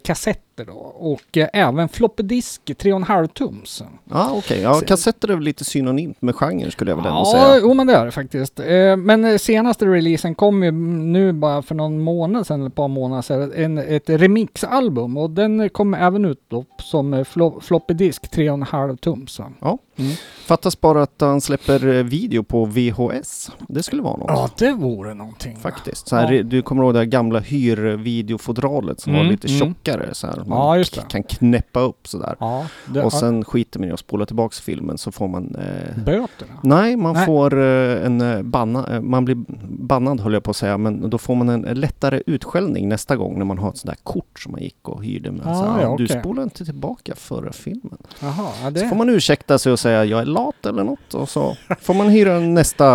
kassetter 0.55 0.65
då 0.73 0.79
och 0.79 1.37
eh, 1.37 1.47
även 1.53 1.89
floppedisk 1.89 2.61
3,5 2.65 3.27
tums. 3.27 3.83
Ja, 4.09 4.31
okej. 4.35 4.61
Ja, 4.61 4.73
kassetter 4.87 5.27
är 5.31 5.33
väl 5.35 5.43
lite 5.43 5.63
synonymt 5.65 6.21
med 6.21 6.35
genren 6.35 6.71
skulle 6.71 6.91
jag 6.91 6.95
väl 6.95 7.05
ändå 7.05 7.19
Ja, 7.19 7.31
säga. 7.31 7.59
jo 7.61 7.73
men 7.73 7.87
det 7.87 7.93
är 7.93 8.05
det 8.05 8.11
faktiskt. 8.11 8.59
Eh, 8.59 8.95
men 8.97 9.25
eh, 9.25 9.37
senaste 9.37 9.85
releasen 9.85 10.35
kom 10.35 10.63
ju 10.63 10.71
nu 10.71 11.31
bara 11.33 11.61
för 11.61 11.75
någon 11.75 11.99
månad 12.01 12.47
sedan, 12.47 12.59
eller 12.59 12.69
ett 12.69 12.75
par 12.75 12.87
månader 12.87 13.21
sedan, 13.21 13.51
en, 13.55 13.77
ett 13.77 14.09
remixalbum 14.09 15.17
och 15.17 15.29
den 15.29 15.69
kom 15.69 15.93
även 15.93 16.25
ut 16.25 16.39
då 16.47 16.65
som 16.81 17.13
eh, 17.13 17.19
flo- 17.23 17.59
floppy 17.61 17.93
disk 17.93 18.23
3,5 18.33 18.97
tums. 18.97 19.39
Ja. 19.61 19.77
Mm. 19.95 20.11
Fattas 20.45 20.81
bara 20.81 21.01
att 21.03 21.15
han 21.21 21.41
släpper 21.41 22.03
video 22.03 22.43
på 22.43 22.65
VHS. 22.65 23.51
Det 23.67 23.83
skulle 23.83 24.01
vara 24.01 24.17
något. 24.17 24.27
Ja, 24.27 24.49
det 24.57 24.71
vore 24.71 25.13
någonting. 25.13 25.57
Faktiskt. 25.61 26.07
Så 26.07 26.15
här, 26.15 26.31
Ja. 26.31 26.43
Du 26.43 26.61
kommer 26.61 26.83
ihåg 26.83 26.93
det 26.93 26.99
här 26.99 27.05
gamla 27.05 27.39
hyrvideofodralet 27.39 28.99
som 29.01 29.11
Mm, 29.13 29.25
var 29.25 29.31
lite 29.31 29.47
mm. 29.47 29.59
tjockare 29.59 30.09
så 30.13 30.27
här. 30.27 30.40
Man 30.45 30.77
Ja, 30.79 30.83
det. 30.95 31.07
kan 31.09 31.23
knäppa 31.23 31.79
upp 31.79 32.07
sådär. 32.07 32.35
Ja, 32.39 32.65
det, 32.93 33.03
Och 33.03 33.13
sen 33.13 33.45
skiter 33.45 33.79
man 33.79 33.89
i 33.89 33.91
att 33.91 33.99
spola 33.99 34.25
tillbaks 34.25 34.59
filmen 34.61 34.97
så 34.97 35.11
får 35.11 35.27
man 35.27 35.55
eh, 35.55 36.03
böterna. 36.03 36.53
Nej, 36.63 36.95
man 36.95 37.13
Nej. 37.13 37.25
får 37.25 37.59
eh, 37.61 38.05
en 38.05 38.21
eh, 38.21 38.41
banna, 38.41 38.87
eh, 38.95 39.01
man 39.01 39.25
blir 39.25 39.37
bannad 39.67 40.19
höll 40.19 40.33
jag 40.33 40.43
på 40.43 40.51
att 40.51 40.57
säga, 40.57 40.77
men 40.77 41.09
då 41.09 41.17
får 41.17 41.35
man 41.35 41.49
en 41.49 41.61
lättare 41.79 42.21
utskällning 42.25 42.89
nästa 42.89 43.15
gång 43.15 43.37
när 43.37 43.45
man 43.45 43.57
har 43.57 43.69
ett 43.69 43.77
sånt 43.77 43.95
där 43.95 44.03
kort 44.03 44.39
som 44.39 44.51
man 44.51 44.61
gick 44.61 44.89
och 44.89 45.03
hyrde 45.03 45.31
med. 45.31 45.47
Ah, 45.47 45.55
så, 45.55 45.81
ja, 45.81 45.95
Du 45.97 46.05
okej. 46.05 46.19
spolar 46.19 46.43
inte 46.43 46.65
tillbaka 46.65 47.15
förra 47.15 47.51
filmen. 47.51 47.97
Jaha, 48.21 48.33
ja, 48.63 48.65
Så 48.65 48.69
det... 48.69 48.89
får 48.89 48.95
man 48.95 49.09
ursäkta 49.09 49.59
sig 49.59 49.71
och 49.71 49.79
säga 49.79 50.05
jag 50.05 50.21
är 50.21 50.25
lat 50.25 50.65
eller 50.65 50.83
något 50.83 51.13
och 51.13 51.29
så 51.29 51.55
får 51.81 51.93
man 51.93 52.09
hyra 52.09 52.39
nästa 52.39 52.85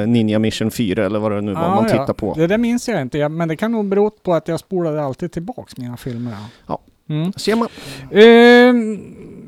eh, 0.00 0.06
Ninja 0.08 0.38
Mission 0.38 0.70
4 0.70 1.06
eller 1.06 1.18
vad 1.18 1.32
det 1.32 1.40
nu 1.40 1.54
var 1.54 1.62
Ja, 1.62 1.68
man 1.74 1.84
ja. 1.84 1.90
tittar 1.90 2.12
på. 2.14 2.34
Det 2.34 2.46
där 2.46 2.58
minns 2.58 2.88
jag 2.88 3.02
inte, 3.02 3.18
ja, 3.18 3.28
men 3.28 3.48
det 3.48 3.56
kan 3.56 3.72
nog 3.72 3.88
bero 3.88 4.10
på 4.10 4.34
att 4.34 4.48
jag 4.48 4.60
spolade 4.60 5.02
alltid 5.04 5.32
tillbaks 5.32 5.76
mina 5.76 5.96
filmer. 5.96 6.34
Ja. 6.66 6.78
Mm. 7.08 7.32
Ser 7.32 7.56
man? 7.56 7.68
Eh, 8.10 8.74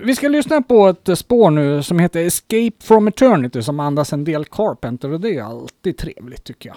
vi 0.07 0.15
ska 0.15 0.29
lyssna 0.29 0.63
på 0.63 0.89
ett 0.89 1.19
spår 1.19 1.51
nu 1.51 1.83
som 1.83 1.99
heter 1.99 2.21
Escape 2.21 2.73
from 2.81 3.09
Eternity 3.09 3.63
som 3.63 3.81
andas 3.81 4.13
en 4.13 4.25
del 4.25 4.45
Carpenter 4.45 5.13
och 5.13 5.21
det 5.21 5.37
är 5.37 5.43
alltid 5.43 5.97
trevligt 5.97 6.45
tycker 6.45 6.69
jag. 6.69 6.77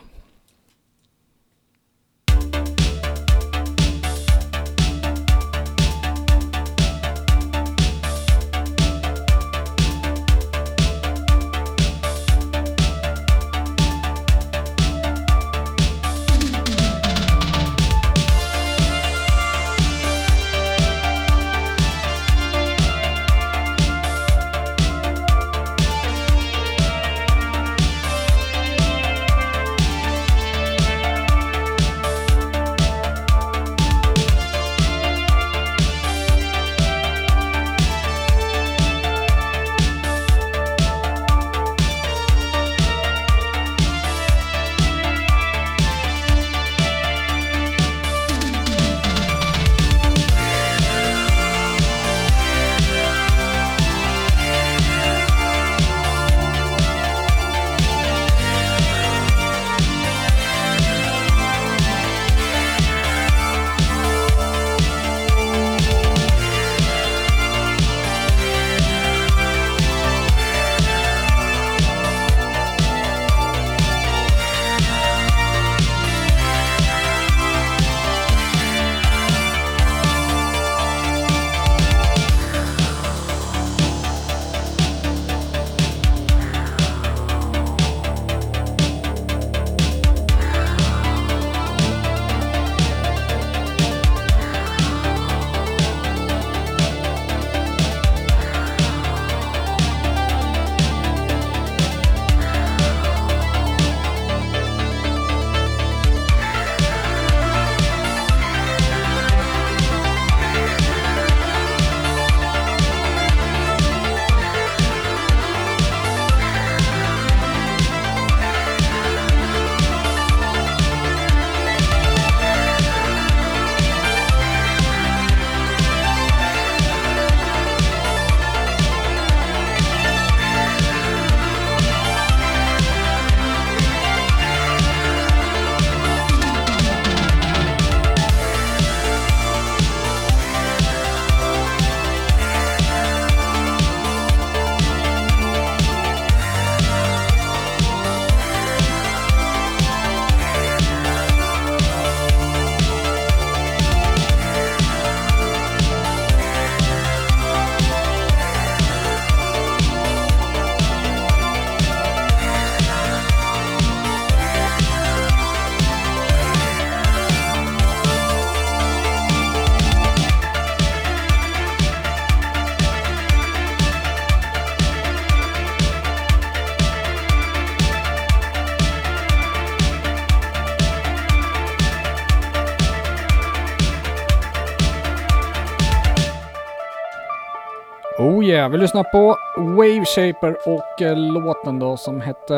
Yeah, 188.47 188.71
vi 188.71 188.77
lyssnar 188.77 189.03
på 189.03 189.38
Wave 189.57 190.05
Shaper 190.05 190.57
och 190.65 191.01
eh, 191.01 191.17
låten 191.17 191.79
då 191.79 191.97
som 191.97 192.21
hette, 192.21 192.53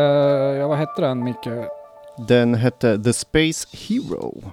ja 0.60 0.68
vad 0.68 0.78
hette 0.78 1.02
den 1.02 1.24
Micke? 1.24 1.50
Den 2.28 2.56
hette 2.56 3.04
The 3.04 3.14
Space 3.14 3.68
Hero. 3.72 4.44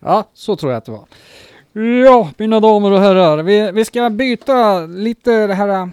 Ja, 0.00 0.24
så 0.34 0.56
tror 0.56 0.72
jag 0.72 0.78
att 0.78 0.84
det 0.84 0.92
var. 0.92 1.04
Ja, 2.04 2.30
mina 2.36 2.60
damer 2.60 2.92
och 2.92 3.00
herrar, 3.00 3.42
vi, 3.42 3.72
vi 3.72 3.84
ska 3.84 4.10
byta 4.10 4.80
lite 4.80 5.46
det 5.46 5.54
här 5.54 5.68
äh, 5.68 5.86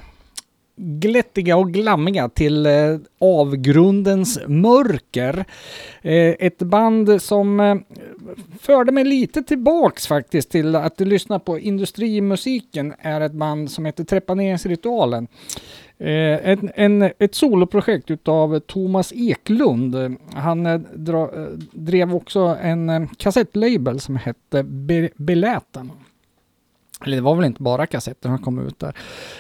glättiga 0.76 1.58
och 1.58 1.74
glammiga 1.74 2.30
till 2.30 2.66
eh, 2.66 2.98
avgrundens 3.20 4.40
mörker. 4.48 5.46
Eh, 6.02 6.36
ett 6.40 6.58
band 6.58 7.22
som 7.22 7.60
eh, 7.60 7.76
förde 8.60 8.92
mig 8.92 9.04
lite 9.04 9.44
tillbaks 9.44 10.08
faktiskt 10.08 10.52
till 10.52 10.76
att 10.76 11.00
lyssna 11.00 11.40
på 11.40 11.60
industrimusiken 11.60 12.94
är 13.00 13.22
ett 13.22 13.32
band 13.32 13.72
som 13.72 13.86
heter 13.86 14.04
Trepaneringsritualen. 14.04 15.28
Eh, 15.98 16.50
en, 16.50 16.72
en, 16.76 17.02
ett 17.20 17.36
soloprojekt 17.36 18.12
utav 18.12 18.60
Thomas 18.60 19.14
Eklund. 19.16 20.18
Han 20.34 20.66
eh, 20.66 20.80
dra, 20.94 21.24
eh, 21.24 21.48
drev 21.72 22.16
också 22.16 22.58
en 22.62 22.90
eh, 22.90 23.08
kassettlabel 23.18 24.00
som 24.00 24.16
hette 24.16 24.64
Be 24.64 25.10
Beläten. 25.16 25.92
Eller 27.04 27.16
det 27.16 27.22
var 27.22 27.36
väl 27.36 27.46
inte 27.46 27.64
bara 27.64 27.86
kassetter 27.86 28.30
som 28.30 28.38
kom 28.38 28.68
ut 28.68 28.80
där. 28.80 28.96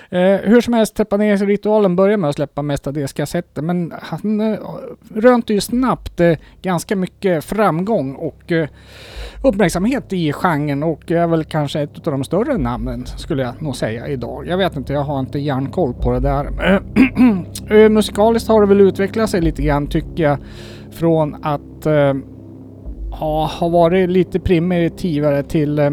Eh, 0.09 0.39
hur 0.49 0.61
som 0.61 0.73
helst, 0.73 0.95
Trepaneringsritualen 0.95 1.95
började 1.95 2.17
med 2.17 2.29
att 2.29 2.35
släppa 2.35 2.61
mestadels 2.61 3.13
kassetter, 3.13 3.61
men 3.61 3.93
han 4.01 4.41
eh, 4.41 4.59
rönte 5.15 5.53
ju 5.53 5.61
snabbt 5.61 6.19
eh, 6.19 6.37
ganska 6.61 6.95
mycket 6.95 7.43
framgång 7.43 8.15
och 8.15 8.51
eh, 8.51 8.67
uppmärksamhet 9.43 10.13
i 10.13 10.33
genren 10.33 10.83
och 10.83 11.11
är 11.11 11.27
väl 11.27 11.43
kanske 11.43 11.81
ett 11.81 12.07
av 12.07 12.13
de 12.13 12.23
större 12.23 12.57
namnen 12.57 13.05
skulle 13.05 13.43
jag 13.43 13.61
nog 13.61 13.75
säga 13.75 14.07
idag. 14.07 14.47
Jag 14.47 14.57
vet 14.57 14.75
inte, 14.75 14.93
jag 14.93 15.03
har 15.03 15.19
inte 15.19 15.39
järnkoll 15.39 15.93
på 15.93 16.11
det 16.11 16.19
där. 16.19 16.81
Eh, 17.69 17.89
musikaliskt 17.89 18.49
har 18.49 18.61
det 18.61 18.67
väl 18.67 18.81
utvecklat 18.81 19.29
sig 19.29 19.41
lite 19.41 19.61
grann 19.61 19.87
tycker 19.87 20.23
jag 20.23 20.37
från 20.91 21.35
att 21.43 21.85
eh, 21.85 22.13
ha 23.19 23.69
varit 23.69 24.09
lite 24.09 24.39
primitivare 24.39 25.43
till 25.43 25.79
eh, 25.79 25.91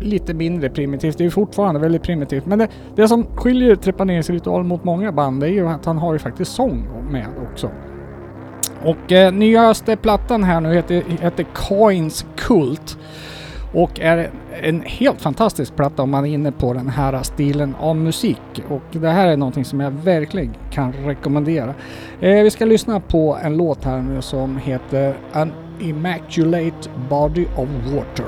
lite 0.00 0.34
mindre 0.34 0.68
primitivt. 0.68 1.18
Det 1.18 1.24
är 1.24 1.30
fortfarande 1.30 1.80
väldigt 1.80 2.02
primitivt. 2.02 2.46
Men 2.46 2.58
det, 2.58 2.68
det 2.94 3.08
som 3.08 3.26
skiljer 3.36 3.76
Trepaneringsritual 3.76 4.64
mot 4.64 4.84
många 4.84 5.12
band 5.12 5.42
är 5.42 5.48
ju 5.48 5.68
att 5.68 5.84
han 5.84 5.98
har 5.98 6.12
ju 6.12 6.18
faktiskt 6.18 6.52
sång 6.52 6.88
med 7.10 7.26
också. 7.52 7.70
Och 8.84 9.12
eh, 9.12 9.32
nyaste 9.32 9.96
plattan 9.96 10.44
här 10.44 10.60
nu 10.60 10.74
heter, 10.74 11.02
heter 11.20 11.46
Coins 11.54 12.26
Kult. 12.36 12.98
Och 13.72 14.00
är 14.00 14.30
en 14.62 14.82
helt 14.82 15.20
fantastisk 15.20 15.76
platta 15.76 16.02
om 16.02 16.10
man 16.10 16.26
är 16.26 16.30
inne 16.30 16.52
på 16.52 16.72
den 16.72 16.88
här 16.88 17.22
stilen 17.22 17.74
av 17.80 17.96
musik. 17.96 18.62
Och 18.68 18.82
det 18.92 19.08
här 19.08 19.28
är 19.28 19.36
någonting 19.36 19.64
som 19.64 19.80
jag 19.80 19.90
verkligen 19.90 20.54
kan 20.70 20.92
rekommendera. 20.92 21.74
Eh, 22.20 22.42
vi 22.42 22.50
ska 22.50 22.64
lyssna 22.64 23.00
på 23.00 23.38
en 23.42 23.56
låt 23.56 23.84
här 23.84 24.02
nu 24.02 24.22
som 24.22 24.56
heter 24.56 25.14
An 25.32 25.52
Immaculate 25.80 26.90
Body 27.08 27.46
of 27.56 27.68
Water. 27.94 28.26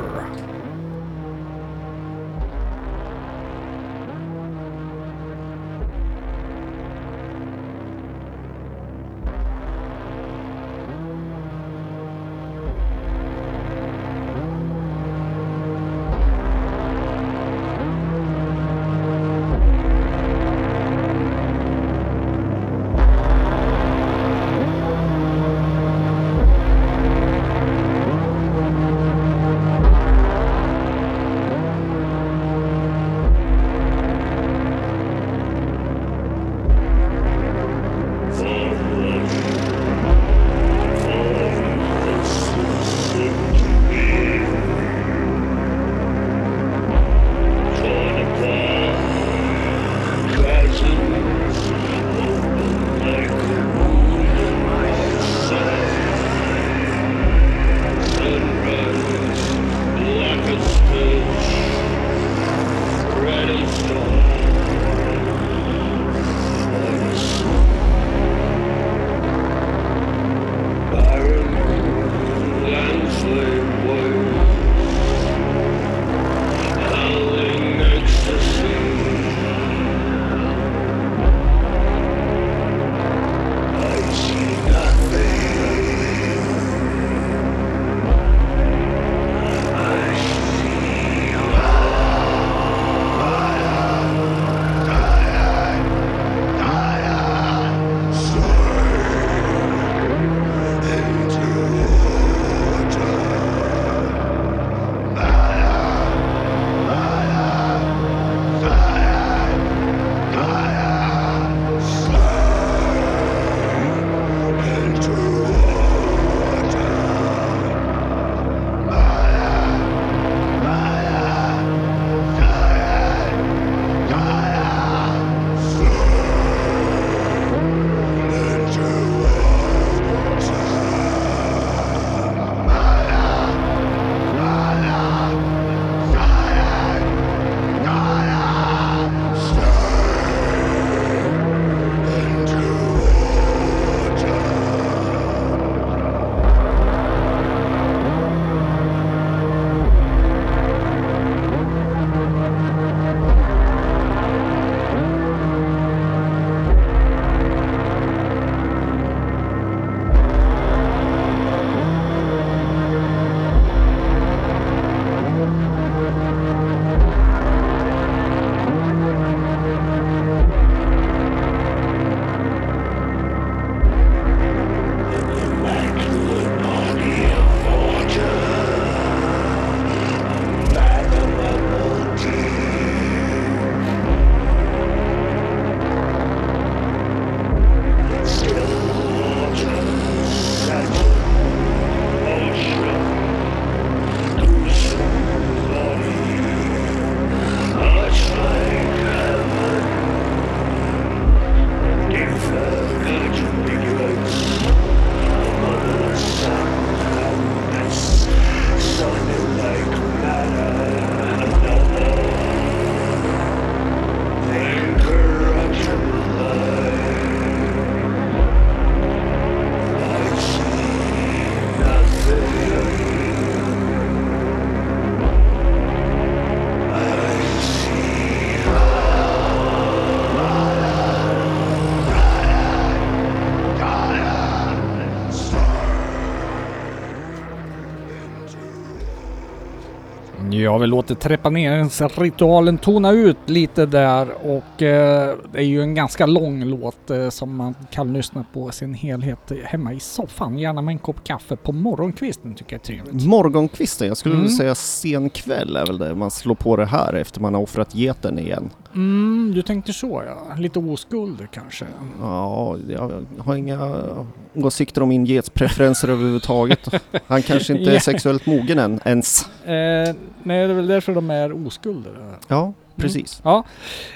Ja, 240.68 240.78
vi 240.78 240.86
låter 240.86 241.14
trepaneringsritualen 241.14 242.78
tona 242.78 243.12
ut 243.12 243.36
lite 243.46 243.86
där 243.86 244.28
och 244.42 244.82
eh, 244.82 245.34
det 245.52 245.58
är 245.58 245.62
ju 245.62 245.82
en 245.82 245.94
ganska 245.94 246.26
lång 246.26 246.64
låt 246.64 247.10
eh, 247.10 247.28
som 247.28 247.56
man 247.56 247.74
kan 247.90 248.12
lyssna 248.12 248.44
på 248.52 248.70
sin 248.70 248.94
helhet 248.94 249.52
hemma 249.64 249.92
i 249.92 250.00
soffan. 250.00 250.58
Gärna 250.58 250.82
med 250.82 250.92
en 250.92 250.98
kopp 250.98 251.24
kaffe 251.24 251.56
på 251.56 251.72
morgonkvisten 251.72 252.54
tycker 252.54 252.72
jag 252.72 252.80
är 252.80 252.84
trevligt. 252.84 253.26
Morgonkvisten, 253.26 254.08
jag 254.08 254.16
skulle 254.16 254.34
Mm. 254.34 254.42
vilja 254.46 254.56
säga 254.58 254.74
sen 254.74 255.30
kväll 255.30 255.76
är 255.76 255.86
väl 255.86 255.98
det 255.98 256.14
man 256.14 256.30
slår 256.30 256.54
på 256.54 256.76
det 256.76 256.86
här 256.86 257.14
efter 257.14 257.40
man 257.40 257.54
har 257.54 257.62
offrat 257.62 257.94
geten 257.94 258.38
igen. 258.38 258.70
Mm, 258.94 259.52
du 259.54 259.62
tänkte 259.62 259.92
så 259.92 260.22
ja. 260.26 260.54
Lite 260.58 260.78
oskuld 260.78 261.46
kanske. 261.50 261.86
Ja, 262.20 262.76
jag 262.88 263.24
har 263.38 263.56
inga 263.56 264.06
åsikter 264.54 265.02
om 265.02 265.08
min 265.08 265.24
getspreferenser 265.24 266.08
överhuvudtaget. 266.08 266.88
Han 267.26 267.42
kanske 267.42 267.72
inte 267.72 267.94
är 267.94 267.98
sexuellt 268.00 268.46
mogen 268.46 268.78
än 268.78 269.00
ens. 269.04 269.48
Eh, 269.64 270.14
nej, 270.42 270.66
det 270.66 270.72
är 270.72 270.74
väl 270.74 270.86
därför 270.86 271.14
de 271.14 271.30
är 271.30 271.66
oskulder. 271.66 272.12
Ja, 272.48 272.72
precis. 273.02 273.40
Ja, 273.44 273.64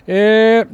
eh, 0.06 0.16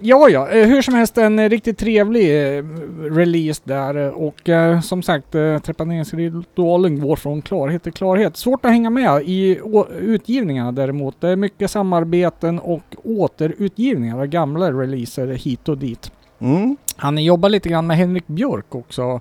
ja, 0.00 0.28
ja. 0.28 0.48
Eh, 0.48 0.66
hur 0.66 0.82
som 0.82 0.94
helst 0.94 1.18
en 1.18 1.48
riktigt 1.48 1.78
trevlig 1.78 2.56
eh, 2.58 2.64
release 3.10 3.62
där 3.64 4.06
eh, 4.06 4.08
och 4.08 4.48
eh, 4.48 4.80
som 4.80 5.02
sagt 5.02 5.34
eh, 5.34 5.58
trepaneringsritualen 5.58 7.00
går 7.00 7.16
från 7.16 7.42
klarhet 7.42 7.82
till 7.82 7.92
klarhet. 7.92 8.36
Svårt 8.36 8.64
att 8.64 8.70
hänga 8.70 8.90
med 8.90 9.22
i 9.24 9.60
utgivningarna 10.00 10.72
däremot. 10.72 11.20
Det 11.20 11.28
är 11.28 11.36
mycket 11.36 11.70
samarbeten 11.70 12.58
och 12.58 12.96
återutgivningar 13.04 14.18
av 14.18 14.26
gamla 14.26 14.72
releaser 14.72 15.26
hit 15.26 15.68
och 15.68 15.78
dit. 15.78 16.12
Mm. 16.40 16.76
Han 16.96 17.18
jobbar 17.24 17.48
lite 17.48 17.68
grann 17.68 17.86
med 17.86 17.96
Henrik 17.96 18.26
Björk 18.26 18.74
också 18.74 19.20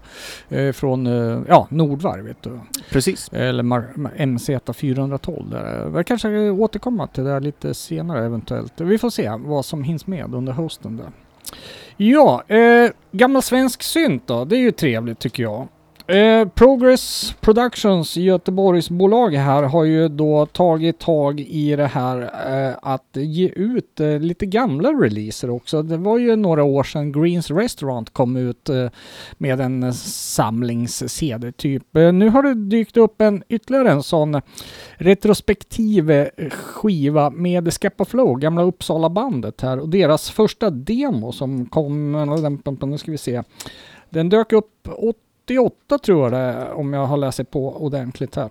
eh, 0.50 0.72
från 0.72 1.08
eh, 1.08 1.40
ja, 1.48 1.68
Nordvarv 1.70 2.26
vet 2.26 2.42
du. 2.44 2.60
Precis. 2.92 3.30
Eller 3.34 3.64
Mar- 3.64 4.12
MZ412. 4.18 5.52
Där. 5.52 5.90
Vi 5.90 6.04
kanske 6.04 6.50
återkomma 6.50 7.08
till 7.08 7.24
det 7.24 7.40
lite 7.40 7.74
senare 7.74 8.26
eventuellt. 8.26 8.82
Vi 8.82 8.98
får 8.98 9.10
se 9.10 9.32
vad 9.38 9.66
som 9.66 9.84
hinns 9.84 10.08
med 10.08 10.34
under 10.34 10.54
hösten 10.54 10.98
där. 10.98 11.08
Ja, 11.98 12.44
eh, 12.48 12.92
gammal 13.12 13.42
svensk 13.42 13.84
synt 13.84 14.28
då. 14.28 14.46
Det 14.46 14.56
är 14.56 14.60
ju 14.60 14.72
trevligt 14.72 15.20
tycker 15.20 15.44
jag. 15.44 15.68
Eh, 16.08 16.48
Progress 16.48 17.36
Productions, 17.42 18.18
Göteborgsbolag 18.18 19.34
här, 19.34 19.64
har 19.64 19.84
ju 19.84 20.08
då 20.08 20.46
tagit 20.46 21.00
tag 21.00 21.40
i 21.40 21.76
det 21.76 21.88
här 21.88 22.22
eh, 22.22 22.76
att 22.82 23.10
ge 23.14 23.48
ut 23.48 24.00
eh, 24.00 24.20
lite 24.20 24.46
gamla 24.46 24.90
releaser 24.90 25.50
också. 25.50 25.82
Det 25.82 25.98
var 25.98 26.18
ju 26.18 26.36
några 26.36 26.64
år 26.64 26.84
sedan 26.84 27.12
Greens 27.12 27.52
Restaurant 27.52 28.10
kom 28.10 28.36
ut 28.36 28.70
eh, 28.70 28.90
med 29.38 29.62
en 29.62 29.94
samlings-CD 29.94 31.52
typ. 31.52 31.96
Eh, 31.96 32.14
nu 32.14 32.30
har 32.30 32.44
det 32.44 32.54
dykt 32.54 32.98
upp 32.98 33.22
en 33.22 33.44
ytterligare 33.50 33.92
en 33.92 34.04
sån 34.04 34.42
retrospektiv 34.96 36.12
eh, 36.12 36.50
skiva 36.50 37.30
med 37.30 37.74
Scappa 37.74 38.06
Flow, 38.06 38.40
gamla 38.40 38.64
Uppsala 38.64 39.10
bandet 39.10 39.62
här 39.62 39.80
och 39.80 39.90
deras 39.90 40.30
första 40.30 40.70
demo 40.70 41.32
som 41.32 41.66
kom, 41.66 42.16
eh, 42.16 42.88
nu 42.88 42.98
ska 42.98 43.12
vi 43.12 43.18
se, 43.18 43.44
den 44.10 44.30
dök 44.30 44.54
upp 44.54 44.88
88 45.48 45.98
tror 45.98 46.24
jag 46.24 46.32
det 46.32 46.38
är, 46.38 46.72
om 46.74 46.94
jag 46.94 47.06
har 47.06 47.18
läst 47.18 47.52
på 47.52 47.76
ordentligt 47.78 48.36
här. 48.36 48.50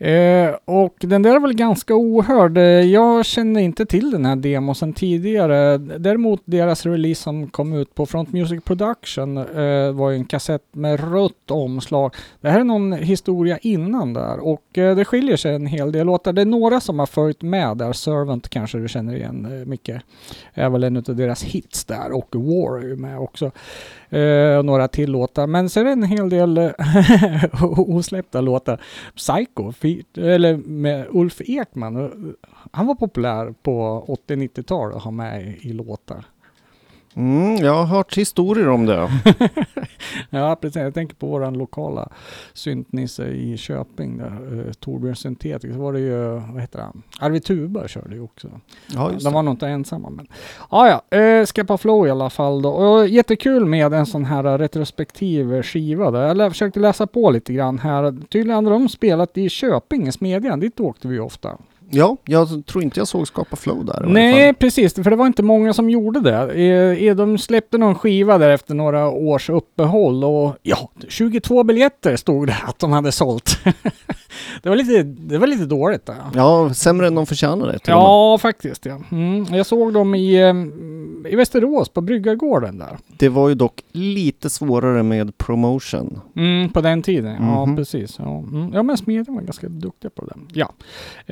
Eh, 0.00 0.54
och 0.64 0.94
den 1.00 1.22
där 1.22 1.36
är 1.36 1.40
väl 1.40 1.54
ganska 1.54 1.94
ohörd. 1.96 2.58
Eh, 2.58 2.64
jag 2.64 3.26
känner 3.26 3.60
inte 3.60 3.86
till 3.86 4.10
den 4.10 4.24
här 4.24 4.36
demon 4.36 4.74
sedan 4.74 4.92
tidigare. 4.92 5.78
Däremot 5.78 6.42
deras 6.44 6.86
release 6.86 7.22
som 7.22 7.48
kom 7.48 7.72
ut 7.72 7.94
på 7.94 8.06
Front 8.06 8.32
Music 8.32 8.64
Production 8.64 9.36
eh, 9.36 9.92
var 9.92 10.10
ju 10.10 10.16
en 10.16 10.24
kassett 10.24 10.64
med 10.72 11.12
rött 11.12 11.50
omslag. 11.50 12.14
Det 12.40 12.50
här 12.50 12.60
är 12.60 12.64
någon 12.64 12.92
historia 12.92 13.58
innan 13.58 14.12
där 14.14 14.38
och 14.38 14.78
eh, 14.78 14.96
det 14.96 15.04
skiljer 15.04 15.36
sig 15.36 15.54
en 15.54 15.66
hel 15.66 15.92
del 15.92 16.06
låtar. 16.06 16.32
Det 16.32 16.40
är 16.40 16.46
några 16.46 16.80
som 16.80 16.98
har 16.98 17.06
följt 17.06 17.42
med 17.42 17.76
där. 17.76 17.92
Servant 17.92 18.48
kanske 18.48 18.78
du 18.78 18.88
känner 18.88 19.14
igen 19.14 19.60
eh, 19.60 19.66
mycket. 19.66 20.02
Är 20.54 20.68
väl 20.68 20.84
en 20.84 20.96
av 20.96 21.16
deras 21.16 21.42
hits 21.42 21.84
där 21.84 22.12
och 22.12 22.28
War 22.32 22.78
är 22.78 22.88
ju 22.88 22.96
med 22.96 23.18
också. 23.18 23.50
Eh, 24.10 24.56
och 24.58 24.64
några 24.64 24.88
till 24.88 25.10
låtar. 25.10 25.46
Men 25.46 25.70
sen 25.70 25.82
är 25.82 25.86
det 25.86 25.92
en 25.92 26.02
hel 26.02 26.28
del 26.28 26.58
osläppta 27.76 28.40
låtar. 28.40 28.80
Psycho, 29.16 29.72
fi- 29.94 30.20
eller 30.20 30.56
med 30.56 31.06
Ulf 31.10 31.40
Ekman. 31.40 31.96
Eh, 31.96 32.10
han 32.70 32.86
var 32.86 32.94
populär 32.94 33.54
på 33.62 34.04
80-90-talet 34.28 34.96
att 34.96 35.02
ha 35.02 35.10
med 35.10 35.42
i, 35.42 35.68
i 35.68 35.72
låtar. 35.72 36.24
Mm, 37.16 37.56
jag 37.56 37.74
har 37.74 37.84
hört 37.84 38.18
historier 38.18 38.68
om 38.68 38.86
det. 38.86 39.10
Ja, 40.30 40.56
precis. 40.56 40.76
Jag 40.76 40.94
tänker 40.94 41.14
på 41.16 41.26
våran 41.26 41.54
lokala 41.54 42.08
syntnisse 42.52 43.26
i 43.26 43.56
Köping 43.56 44.18
där, 44.18 44.66
eh, 44.66 44.72
Torbjörn 44.72 45.16
Syntetic. 45.16 45.72
Så 45.72 45.78
var 45.78 45.92
det 45.92 46.00
ju, 46.00 46.28
vad 46.28 46.60
heter 46.60 46.78
han? 46.80 47.02
Arvid 47.20 47.44
Tuba 47.44 47.88
körde 47.88 48.14
ju 48.14 48.20
också. 48.20 48.48
Ja, 48.94 49.12
just 49.12 49.24
De 49.24 49.34
var 49.34 49.42
nog 49.42 49.54
inte 49.54 49.68
ensamma. 49.68 50.10
Men... 50.10 50.26
Ah, 50.68 50.86
ja, 50.88 51.18
eh, 51.18 51.46
Skeppa 51.46 51.78
Flow 51.78 52.06
i 52.06 52.10
alla 52.10 52.30
fall 52.30 52.62
då. 52.62 52.70
Och 52.70 53.08
jättekul 53.08 53.64
med 53.64 53.94
en 53.94 54.06
sån 54.06 54.24
här 54.24 54.58
retrospektiv 54.58 55.62
skiva. 55.62 56.10
Där. 56.10 56.34
Jag 56.34 56.52
försökte 56.52 56.80
läsa 56.80 57.06
på 57.06 57.30
lite 57.30 57.52
grann 57.52 57.78
här. 57.78 58.16
Tydligen 58.28 58.64
hade 58.64 58.70
de 58.70 58.88
spelat 58.88 59.38
i 59.38 59.48
Köping, 59.48 60.08
i 60.08 60.12
Smedjan. 60.12 60.60
Dit 60.60 60.80
åkte 60.80 61.08
vi 61.08 61.18
ofta. 61.18 61.58
Ja, 61.92 62.16
jag 62.24 62.66
tror 62.66 62.84
inte 62.84 63.00
jag 63.00 63.08
såg 63.08 63.28
Skapa 63.28 63.56
Flow 63.56 63.84
där 63.84 64.04
Nej, 64.06 64.54
precis. 64.54 64.94
För 64.94 65.10
det 65.10 65.16
var 65.16 65.26
inte 65.26 65.42
många 65.42 65.72
som 65.72 65.90
gjorde 65.90 66.20
det. 66.20 66.52
Eh, 66.52 67.06
eh, 67.08 67.16
De 67.16 67.38
släppte 67.38 67.78
någon 67.78 67.94
skiva 67.94 68.38
där 68.38 68.50
efter 68.50 68.74
några 68.74 69.08
års 69.08 69.50
uppehåll 69.50 70.24
och 70.24 70.56
ja, 70.62 70.90
22 71.08 71.64
biljetter 71.64 72.16
stod 72.16 72.46
det 72.46 72.56
att 72.66 72.78
de 72.78 72.92
hade 72.92 73.12
sålt. 73.12 73.58
det, 74.62 74.68
var 74.68 74.76
lite, 74.76 75.02
det 75.02 75.38
var 75.38 75.46
lite 75.46 75.64
dåligt. 75.64 76.06
Där. 76.06 76.16
Ja, 76.34 76.74
sämre 76.74 77.06
än 77.06 77.14
de 77.14 77.26
förtjänade. 77.26 77.78
Ja, 77.86 78.38
faktiskt 78.38 78.86
ja. 78.86 79.00
Mm. 79.12 79.54
Jag 79.54 79.66
såg 79.66 79.92
dem 79.92 80.14
i, 80.14 80.34
eh, 80.34 80.54
i 81.28 81.36
Västerås 81.36 81.88
på 81.88 82.00
Bryggargården 82.00 82.78
där. 82.78 82.98
Det 83.08 83.28
var 83.28 83.48
ju 83.48 83.54
dock 83.54 83.82
lite 83.92 84.50
svårare 84.50 85.02
med 85.02 85.38
promotion. 85.38 86.20
Mm, 86.36 86.68
på 86.68 86.80
den 86.80 87.02
tiden, 87.02 87.36
ja 87.40 87.66
Mhm. 87.66 87.76
precis. 87.76 88.16
Ja, 88.18 88.38
mm. 88.38 88.70
ja 88.74 88.82
men 88.82 88.96
Smedjan 88.96 89.34
var 89.34 89.42
ganska 89.42 89.68
duktiga 89.68 90.10
på 90.10 90.24
det. 90.24 90.34
Ja. 90.52 90.72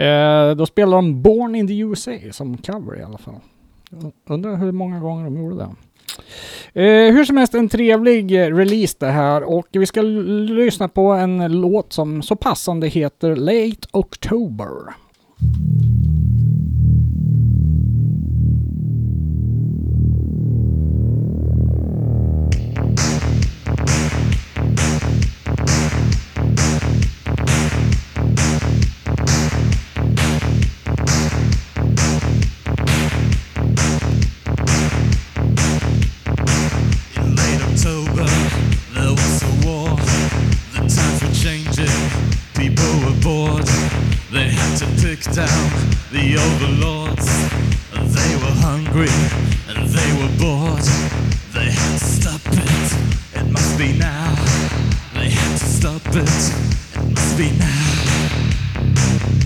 Eh, 0.02 0.56
då 0.56 0.66
spelade 0.66 0.96
de 0.96 1.22
Born 1.22 1.54
in 1.54 1.68
the 1.68 1.78
USA 1.78 2.12
som 2.32 2.56
cover 2.58 2.98
i 3.00 3.02
alla 3.02 3.18
fall. 3.18 3.34
Undrar 4.28 4.56
hur 4.56 4.72
många 4.72 5.00
gånger 5.00 5.24
de 5.24 5.36
gjorde 5.36 5.56
det. 5.56 5.68
Eh, 6.82 7.12
hur 7.14 7.24
som 7.24 7.36
helst 7.36 7.54
en 7.54 7.68
trevlig 7.68 8.42
eh, 8.44 8.54
release 8.56 8.96
det 9.00 9.06
här 9.10 9.42
och 9.42 9.66
vi 9.72 9.86
ska 9.86 10.02
lyssna 10.02 10.88
på 10.88 11.12
en 11.12 11.60
låt 11.60 11.92
som 11.92 12.22
så 12.22 12.36
passande 12.36 12.88
heter 12.88 13.36
Late 13.36 13.88
October. 13.90 14.72
Down 45.34 45.70
the 46.10 46.36
overlords. 46.36 47.26
They 48.14 48.34
were 48.36 48.56
hungry 48.60 49.08
and 49.68 49.88
they 49.88 50.10
were 50.20 50.32
bored. 50.38 50.82
They 51.52 51.70
had 51.70 51.98
to 51.98 52.04
stop 52.04 52.40
it, 52.46 53.40
it 53.40 53.50
must 53.50 53.78
be 53.78 53.98
now. 53.98 54.34
They 55.14 55.30
had 55.30 55.58
to 55.58 55.64
stop 55.64 56.06
it, 56.06 56.28
it 56.94 57.14
must 57.14 57.36
be 57.36 57.50
now. 57.58 59.37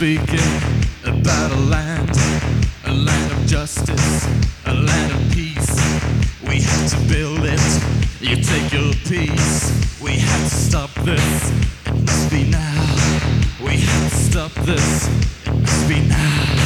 Speaking 0.00 0.40
about 1.04 1.52
a 1.52 1.60
land, 1.68 2.10
a 2.86 2.90
land 2.90 3.32
of 3.32 3.46
justice, 3.46 4.26
a 4.64 4.72
land 4.72 5.12
of 5.12 5.30
peace. 5.34 5.76
We 6.48 6.62
have 6.62 6.88
to 6.88 6.96
build 7.06 7.40
it. 7.42 7.60
You 8.18 8.36
take 8.36 8.72
your 8.72 8.94
piece. 9.04 10.00
We 10.00 10.12
have 10.12 10.48
to 10.48 10.56
stop 10.56 10.90
this. 11.04 11.50
It 11.84 12.00
must 12.06 12.30
be 12.30 12.44
now. 12.50 12.80
We 13.62 13.76
had 13.76 14.08
to 14.08 14.16
stop 14.16 14.52
this. 14.64 15.06
It 15.46 15.54
must 15.60 15.86
be 15.86 16.00
now. 16.08 16.59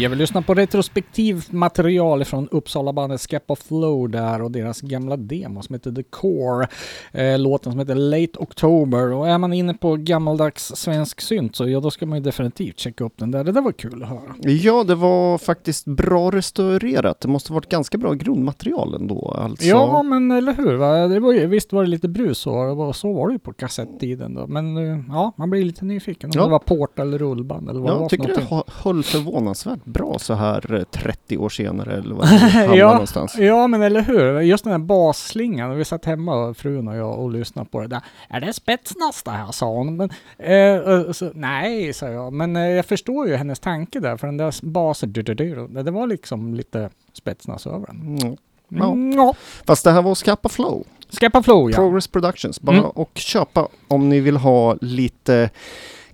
Jag 0.00 0.10
vill 0.10 0.18
lyssna 0.18 0.42
på 0.42 0.54
retrospektivt 0.54 1.52
material 1.52 2.24
från 2.24 2.48
Uppsala 2.48 2.92
bandet 2.92 3.20
Skep 3.20 3.50
of 3.50 3.58
Flow 3.58 4.10
där 4.10 4.42
och 4.42 4.50
deras 4.50 4.80
gamla 4.80 5.16
demo 5.16 5.62
som 5.62 5.74
heter 5.74 5.92
The 5.92 6.02
Core. 6.02 6.68
Eh, 7.12 7.38
låten 7.38 7.72
som 7.72 7.78
heter 7.78 7.94
Late 7.94 8.38
October 8.38 9.12
och 9.12 9.28
är 9.28 9.38
man 9.38 9.52
inne 9.52 9.74
på 9.74 9.96
gammaldags 9.96 10.72
svensk 10.76 11.20
synt 11.20 11.56
så 11.56 11.68
ja, 11.68 11.80
då 11.80 11.90
ska 11.90 12.06
man 12.06 12.18
ju 12.18 12.24
definitivt 12.24 12.78
checka 12.78 13.04
upp 13.04 13.12
den 13.16 13.30
där. 13.30 13.44
Det 13.44 13.52
där 13.52 13.60
var 13.60 13.72
kul 13.72 14.02
att 14.02 14.08
höra. 14.08 14.34
Ja, 14.42 14.84
det 14.84 14.94
var 14.94 15.38
faktiskt 15.38 15.84
bra 15.86 16.30
restaurerat. 16.30 17.20
Det 17.20 17.28
måste 17.28 17.52
varit 17.52 17.68
ganska 17.68 17.98
bra 17.98 18.12
grundmaterial 18.12 18.94
ändå. 18.94 19.36
Alltså. 19.38 19.64
Ja, 19.66 20.02
men 20.02 20.30
eller 20.30 20.52
hur? 20.54 20.74
Va? 20.76 21.08
Det 21.08 21.20
var 21.20 21.32
ju, 21.32 21.46
visst 21.46 21.72
var 21.72 21.82
det 21.82 21.88
lite 21.90 22.08
brus 22.08 22.46
och, 22.46 22.96
så 22.96 23.12
var 23.12 23.26
det 23.28 23.32
ju 23.32 23.38
på 23.38 23.52
kassettiden 23.52 24.34
då. 24.34 24.46
Men 24.46 24.76
eh, 24.76 24.98
ja, 25.08 25.32
man 25.36 25.50
blir 25.50 25.64
lite 25.64 25.84
nyfiken 25.84 26.30
om 26.30 26.32
Ja. 26.36 26.44
det 26.44 26.50
var 26.50 26.58
port 26.58 26.98
eller 26.98 27.18
rullband 27.18 27.70
eller 27.70 27.80
vad 27.80 27.90
det 27.90 27.94
var 27.94 28.00
Jag 28.00 28.10
tycker 28.10 28.24
det 28.24 28.28
någonting. 28.28 28.56
hö- 28.56 28.62
höll 28.90 29.02
förvånansvärt 29.02 29.84
bra 29.92 30.18
så 30.18 30.34
här 30.34 30.74
eh, 30.74 30.82
30 30.82 31.36
år 31.38 31.48
senare 31.48 31.96
eller 31.98 32.14
vad 32.14 32.28
det 32.70 32.76
Ja, 32.76 32.92
någonstans. 32.92 33.38
Ja, 33.38 33.66
men 33.66 33.82
eller 33.82 34.00
hur? 34.00 34.40
Just 34.40 34.64
den 34.64 34.72
här 34.72 34.78
basslingan. 34.78 35.76
Vi 35.76 35.84
satt 35.84 36.04
hemma, 36.04 36.54
frun 36.54 36.88
och 36.88 36.96
jag, 36.96 37.18
och 37.18 37.30
lyssnade 37.30 37.68
på 37.70 37.80
det 37.80 37.86
där. 37.86 38.00
Är 38.28 38.40
det 38.40 38.52
spetsnas 38.52 39.22
det 39.22 39.30
här, 39.30 39.52
sa 39.52 39.66
hon. 39.66 39.96
Men, 39.96 40.10
eh, 40.38 40.54
eh, 40.94 41.12
så, 41.12 41.30
nej, 41.34 41.92
sa 41.92 42.08
jag. 42.08 42.32
Men 42.32 42.56
eh, 42.56 42.62
jag 42.62 42.86
förstår 42.86 43.28
ju 43.28 43.34
hennes 43.36 43.60
tanke 43.60 44.00
där, 44.00 44.16
för 44.16 44.26
den 44.26 44.36
där 44.36 44.54
basen, 44.66 45.12
det 45.12 45.90
var 45.90 46.06
liksom 46.06 46.54
lite 46.54 46.90
spetsnas 47.12 47.66
över 47.66 47.86
den. 47.86 48.18
Mm. 48.18 48.36
Ja. 48.68 48.92
Mm. 48.92 49.32
Fast 49.66 49.84
det 49.84 49.90
här 49.90 50.02
var 50.02 50.14
Scappa 50.14 50.48
Flow, 50.48 50.84
Skeppa 51.20 51.42
Flow, 51.42 51.70
ja. 51.70 51.76
Progress 51.76 52.06
Productions. 52.08 52.60
Bara 52.60 52.76
Mm. 52.76 52.90
och 52.90 53.10
köpa 53.14 53.68
om 53.88 54.08
ni 54.08 54.20
vill 54.20 54.36
ha 54.36 54.76
lite 54.80 55.50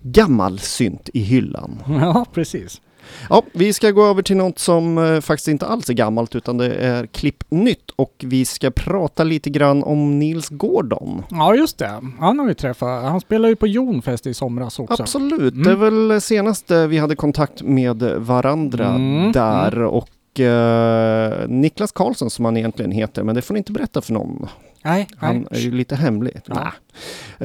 gammal 0.03 0.59
synt 0.59 1.09
i 1.15 1.21
hyllan. 1.21 1.83
Ja, 2.01 2.27
precis. 2.35 2.81
Ja, 3.31 3.43
vi 3.53 3.73
ska 3.73 3.91
gå 3.91 4.07
över 4.07 4.23
till 4.23 4.37
något 4.37 4.59
som 4.59 4.99
eh, 4.99 5.21
faktiskt 5.21 5.49
inte 5.49 5.67
alls 5.67 5.91
är 5.91 5.95
gammalt 5.95 6.35
utan 6.35 6.59
det 6.59 6.75
är 6.75 7.07
klipp 7.07 7.45
nytt 7.49 7.91
och 7.97 8.15
vi 8.27 8.45
ska 8.45 8.71
prata 8.71 9.25
lite 9.25 9.51
grann 9.51 9.83
om 9.83 10.19
Nils 10.19 10.49
Gordon. 10.49 11.23
Ja, 11.31 11.55
just 11.55 11.79
det. 11.79 12.01
Han 12.19 12.39
har 12.39 12.47
vi 12.47 12.55
träffat. 12.55 13.03
Han 13.05 13.21
spelade 13.21 13.49
ju 13.49 13.57
på 13.57 13.67
Jonfest 13.67 14.27
i 14.27 14.35
somras 14.35 14.79
också. 14.79 15.03
Absolut, 15.03 15.55
Mm. 15.55 15.63
det 15.63 15.71
är 15.71 15.77
väl 16.11 16.21
senast 16.21 16.71
vi 16.71 16.99
hade 16.99 17.17
kontakt 17.17 17.63
med 17.63 18.03
varandra 18.17 18.87
Mm, 18.87 19.33
där 19.33 19.83
och 19.83 20.41
eh, 20.41 21.49
Niklas 21.49 21.93
Karlsson 21.93 22.31
som 22.31 22.45
han 22.45 22.57
egentligen 22.57 22.91
heter, 22.93 23.23
men 23.23 23.35
det 23.35 23.43
får 23.43 23.55
ni 23.55 23.59
inte 23.59 23.73
berätta 23.73 24.01
för 24.01 24.13
någon. 24.13 24.47
Nej, 24.83 25.09
Han 25.17 25.49
är 25.51 25.59
ju 25.59 25.69
nej. 25.69 25.79
lite 25.79 25.97
hemlig. 25.97 26.41
Ja. 26.47 26.55
Nah. 26.55 26.73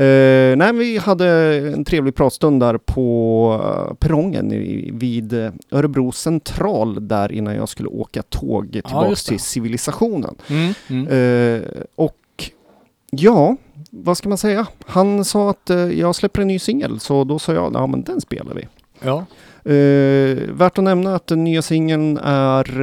Eh, 0.04 0.56
nej, 0.56 0.74
vi 0.74 0.98
hade 0.98 1.28
en 1.74 1.86
trevlig 1.86 2.16
pratstund 2.16 2.60
där 2.60 2.78
på 2.78 3.62
uh, 3.64 3.94
perrongen 3.94 4.52
i, 4.52 4.92
vid 4.94 5.34
eh, 5.34 5.52
Örebro 5.72 6.12
central 6.12 7.08
där 7.08 7.32
innan 7.32 7.56
jag 7.56 7.70
skulle 7.70 7.90
åka 7.90 8.22
tåg 8.22 8.72
tillbaks 8.72 9.10
just 9.10 9.26
det. 9.26 9.30
till 9.30 9.40
civilisationen. 9.40 10.36
Mm, 10.48 10.74
mm. 10.88 11.08
Eh, 11.08 11.70
och 11.96 12.52
ja, 13.10 13.56
vad 13.90 14.18
ska 14.18 14.30
man 14.30 14.38
säga? 14.38 14.68
Han 14.86 15.26
sa 15.26 15.50
att 15.50 15.70
eh, 15.70 15.78
jag 15.78 16.16
släpper 16.16 16.42
en 16.42 16.48
ny 16.48 16.60
singel, 16.60 17.00
så 17.00 17.24
då 17.24 17.40
sa 17.40 17.54
jag, 17.54 17.74
ja 17.74 17.88
men 17.88 18.04
den 18.04 18.22
spelar 18.22 18.54
vi. 18.54 18.68
Ja. 19.00 19.26
Eh, 19.66 20.38
värt 20.54 20.78
att 20.78 20.84
nämna 20.84 21.16
att 21.16 21.28
den 21.28 21.44
nya 21.44 21.62
singeln 21.62 22.18
är, 22.24 22.82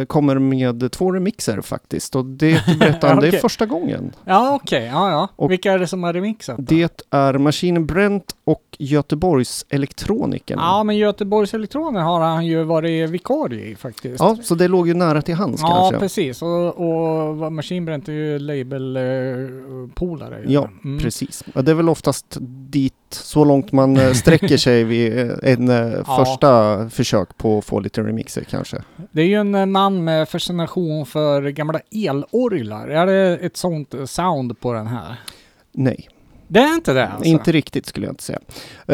eh, 0.00 0.04
kommer 0.04 0.38
med 0.38 0.90
två 0.92 1.12
remixer 1.12 1.60
faktiskt. 1.60 2.16
Och 2.16 2.24
det 2.24 2.64
berättar 2.80 3.08
han, 3.08 3.20
det 3.20 3.28
är 3.28 3.32
första 3.32 3.66
gången. 3.66 4.12
Ja, 4.24 4.54
okej. 4.62 4.84
Ja, 4.92 5.10
ja. 5.10 5.28
Och- 5.36 5.50
Vilka 5.50 5.72
är 5.72 5.78
det 5.78 5.86
som 5.86 6.02
har 6.02 6.12
remixat? 6.12 6.56
då? 6.56 6.62
Det 6.68 7.02
är 7.10 7.38
Machine 7.38 7.86
Brent 7.86 8.24
och 8.44 8.62
Göteborgs 8.78 9.66
Elektronikerna. 9.68 10.62
Ja, 10.62 10.82
men 10.84 10.96
Göteborgs 10.96 11.54
Elektroner 11.54 12.00
har 12.00 12.20
han 12.20 12.46
ju 12.46 12.62
varit 12.62 13.10
vikarie 13.10 13.66
i 13.66 13.76
faktiskt. 13.76 14.20
Ja, 14.20 14.36
så 14.42 14.54
det 14.54 14.68
låg 14.68 14.88
ju 14.88 14.94
nära 14.94 15.22
till 15.22 15.34
hands 15.34 15.60
Ja, 15.62 15.68
kanske. 15.68 15.98
precis. 15.98 16.42
Och, 16.42 16.80
och 17.40 17.52
Machine 17.52 17.84
Brent 17.84 18.08
är 18.08 18.12
ju 18.12 18.38
label-polare. 18.38 20.42
Ja, 20.46 20.68
Mm. 20.84 20.98
precis. 20.98 21.44
Ja, 21.54 21.62
det 21.62 21.70
är 21.70 21.74
väl 21.74 21.88
oftast 21.88 22.36
dit, 22.70 22.94
så 23.10 23.44
långt 23.44 23.72
man 23.72 23.96
eh, 23.96 24.12
sträcker 24.12 24.56
sig 24.56 24.84
vid 24.84 25.18
eh, 25.18 25.30
en 25.42 25.68
eh, 25.68 26.00
Ja. 26.18 26.24
första 26.24 26.88
försök 26.90 27.36
på 27.38 27.58
att 27.58 27.64
få 27.64 27.80
lite 27.80 28.02
remixer 28.02 28.44
kanske. 28.50 28.76
Det 29.12 29.22
är 29.22 29.26
ju 29.26 29.34
en 29.34 29.54
eh, 29.54 29.66
man 29.66 30.04
med 30.04 30.28
fascination 30.28 31.06
för 31.06 31.42
gamla 31.42 31.80
elorglar. 31.90 32.88
Är 32.88 33.06
det 33.06 33.36
ett 33.36 33.56
sånt 33.56 33.94
eh, 33.94 34.04
sound 34.04 34.60
på 34.60 34.72
den 34.72 34.86
här? 34.86 35.16
Nej, 35.72 36.08
Det 36.48 36.60
är 36.60 36.74
inte 36.74 36.92
det 36.92 37.08
alltså? 37.08 37.24
inte 37.28 37.52
riktigt 37.52 37.86
skulle 37.86 38.06
jag 38.06 38.12
inte 38.12 38.22
säga. 38.24 38.38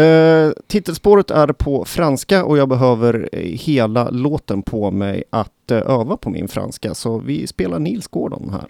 Eh, 0.05 0.53
titelspåret 0.67 1.31
är 1.31 1.49
på 1.49 1.85
franska 1.85 2.45
och 2.45 2.59
jag 2.59 2.69
behöver 2.69 3.29
eh, 3.33 3.39
hela 3.41 4.11
låten 4.11 4.63
på 4.63 4.91
mig 4.91 5.25
att 5.31 5.71
öva 5.71 6.17
på 6.17 6.31
min 6.31 6.49
franska. 6.49 6.95
Så 6.95 7.19
vi 7.19 7.47
spelar 7.47 7.79
Nils 7.79 8.07
Gordon 8.09 8.51
här. 8.51 8.69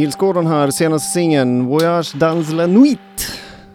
Nils 0.00 0.16
Gordon 0.16 0.46
här, 0.46 0.70
senaste 0.70 1.08
singeln 1.12 1.66
Voyage 1.66 2.14
dans 2.18 2.52
la 2.52 2.66
nuit. 2.66 2.98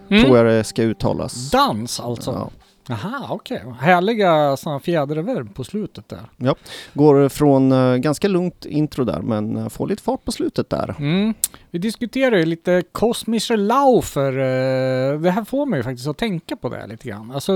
Tror 0.08 0.36
jag 0.36 0.46
det 0.46 0.64
ska 0.64 0.82
uttalas. 0.82 1.50
Dans 1.50 2.00
alltså? 2.00 2.30
Ja. 2.30 2.50
Jaha, 2.88 3.26
okej. 3.30 3.62
Härliga 3.80 4.56
sådana 4.56 4.80
fjäderreverb 4.80 5.54
på 5.54 5.64
slutet 5.64 6.08
där. 6.08 6.54
Går 6.94 7.28
från 7.28 7.72
eh, 7.72 7.96
ganska 7.96 8.28
lugnt 8.28 8.64
intro 8.64 9.04
där 9.04 9.20
men 9.22 9.56
eh, 9.56 9.68
får 9.68 9.86
lite 9.88 10.02
fart 10.02 10.24
på 10.24 10.32
slutet 10.32 10.70
där. 10.70 10.94
Mm. 10.98 11.34
Vi 11.70 11.78
diskuterar 11.78 12.36
ju 12.36 12.44
lite 12.46 12.82
Kosmische 12.92 13.56
Laufer. 13.56 14.32
eh, 14.32 15.20
Det 15.20 15.30
här 15.30 15.44
får 15.44 15.66
mig 15.66 15.78
ju 15.78 15.82
faktiskt 15.82 16.08
att 16.08 16.18
tänka 16.18 16.56
på 16.56 16.68
det 16.68 16.86
lite 16.86 17.08
grann. 17.08 17.30
Alltså 17.30 17.52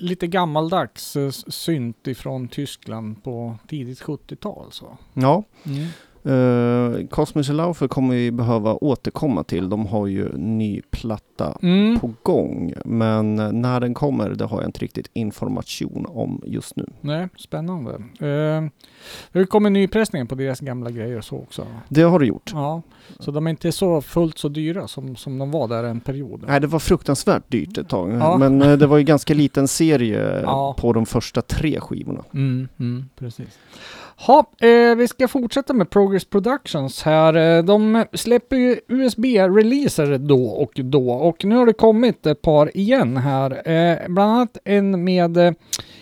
lite 0.00 0.26
gammaldags 0.26 1.16
synt 1.48 2.06
ifrån 2.06 2.48
Tyskland 2.48 3.24
på 3.24 3.58
tidigt 3.68 4.02
70-tal 4.02 4.66
så. 4.70 4.98
Ja, 5.14 5.42
Mm. 5.66 5.86
Uh, 6.26 7.06
Cosmic 7.06 7.48
Laufer 7.48 7.88
kommer 7.88 8.14
vi 8.14 8.30
behöva 8.30 8.74
återkomma 8.74 9.44
till. 9.44 9.68
De 9.68 9.86
har 9.86 10.06
ju 10.06 10.28
ny 10.36 10.80
platta 10.90 11.58
Mm. 11.62 12.00
på 12.00 12.12
gång. 12.22 12.72
Men 12.84 13.36
när 13.60 13.80
den 13.80 13.94
kommer 13.94 14.30
det 14.30 14.44
har 14.44 14.60
jag 14.60 14.68
inte 14.68 14.80
riktigt 14.80 15.10
information 15.12 16.06
om 16.08 16.42
just 16.46 16.76
nu. 16.76 16.86
Nej, 17.00 17.28
spännande. 17.38 17.90
Eh, 18.20 18.64
det 19.32 19.46
kommer 19.46 19.70
nypressningar 19.70 20.26
på 20.26 20.34
deras 20.34 20.60
gamla 20.60 20.90
grejer 20.90 21.20
så 21.20 21.36
också. 21.36 21.66
Det 21.88 22.02
har 22.02 22.18
det 22.18 22.26
gjort. 22.26 22.50
Ja, 22.54 22.82
så 23.18 23.30
de 23.30 23.46
är 23.46 23.50
inte 23.50 23.72
så 23.72 24.00
fullt 24.00 24.38
så 24.38 24.48
dyra 24.48 24.88
som, 24.88 25.16
som 25.16 25.38
de 25.38 25.50
var 25.50 25.68
där 25.68 25.84
en 25.84 26.00
period. 26.00 26.44
Nej, 26.48 26.60
det 26.60 26.66
var 26.66 26.78
fruktansvärt 26.78 27.50
dyrt 27.50 27.78
ett 27.78 27.88
tag. 27.88 28.12
Ja. 28.12 28.38
Men 28.38 28.62
eh, 28.62 28.72
det 28.78 28.86
var 28.86 28.98
ju 28.98 29.04
ganska 29.04 29.34
liten 29.34 29.68
serie 29.68 30.40
Ja. 30.42 30.74
på 30.78 30.92
de 30.92 31.06
första 31.06 31.42
tre 31.42 31.80
skivorna. 31.80 32.24
Mm, 32.34 32.68
mm, 32.78 33.08
precis. 33.18 33.58
Ha, 34.18 34.44
eh, 34.60 34.96
vi 34.96 35.08
ska 35.08 35.28
fortsätta 35.28 35.72
med 35.72 35.90
Progress 35.90 36.24
Productions 36.24 37.02
här. 37.02 37.34
Eh, 37.34 37.64
de 37.64 38.04
släpper 38.12 38.56
ju 38.56 38.76
USB-releaser 38.88 40.18
då 40.18 40.46
och 40.46 40.72
då 40.74 41.10
och 41.10 41.44
nu 41.44 41.56
har 41.56 41.66
det 41.66 41.72
kommit 41.72 42.26
ett 42.26 42.42
par 42.42 42.76
igen 42.76 43.16
här. 43.16 43.68
Eh, 43.70 44.08
bland 44.08 44.32
annat 44.32 44.58
en 44.64 45.04
med 45.04 45.36
eh, 45.36 45.52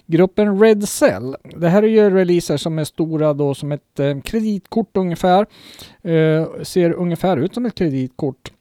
gruppen 0.06 0.60
Red 0.60 0.88
Cell. 0.88 1.36
Det 1.56 1.68
här 1.68 1.82
är 1.82 1.88
ju 1.88 2.10
releaser 2.10 2.56
som 2.56 2.78
är 2.78 2.84
stora 2.84 3.34
då 3.34 3.54
som 3.54 3.72
ett 3.72 4.00
eh, 4.00 4.20
kreditkort 4.20 4.96
ungefär. 4.96 5.46
Eh, 6.02 6.62
ser 6.62 6.92
ungefär 6.92 7.36
ut 7.36 7.54
som 7.54 7.66
ett 7.66 7.74
kreditkort 7.74 8.52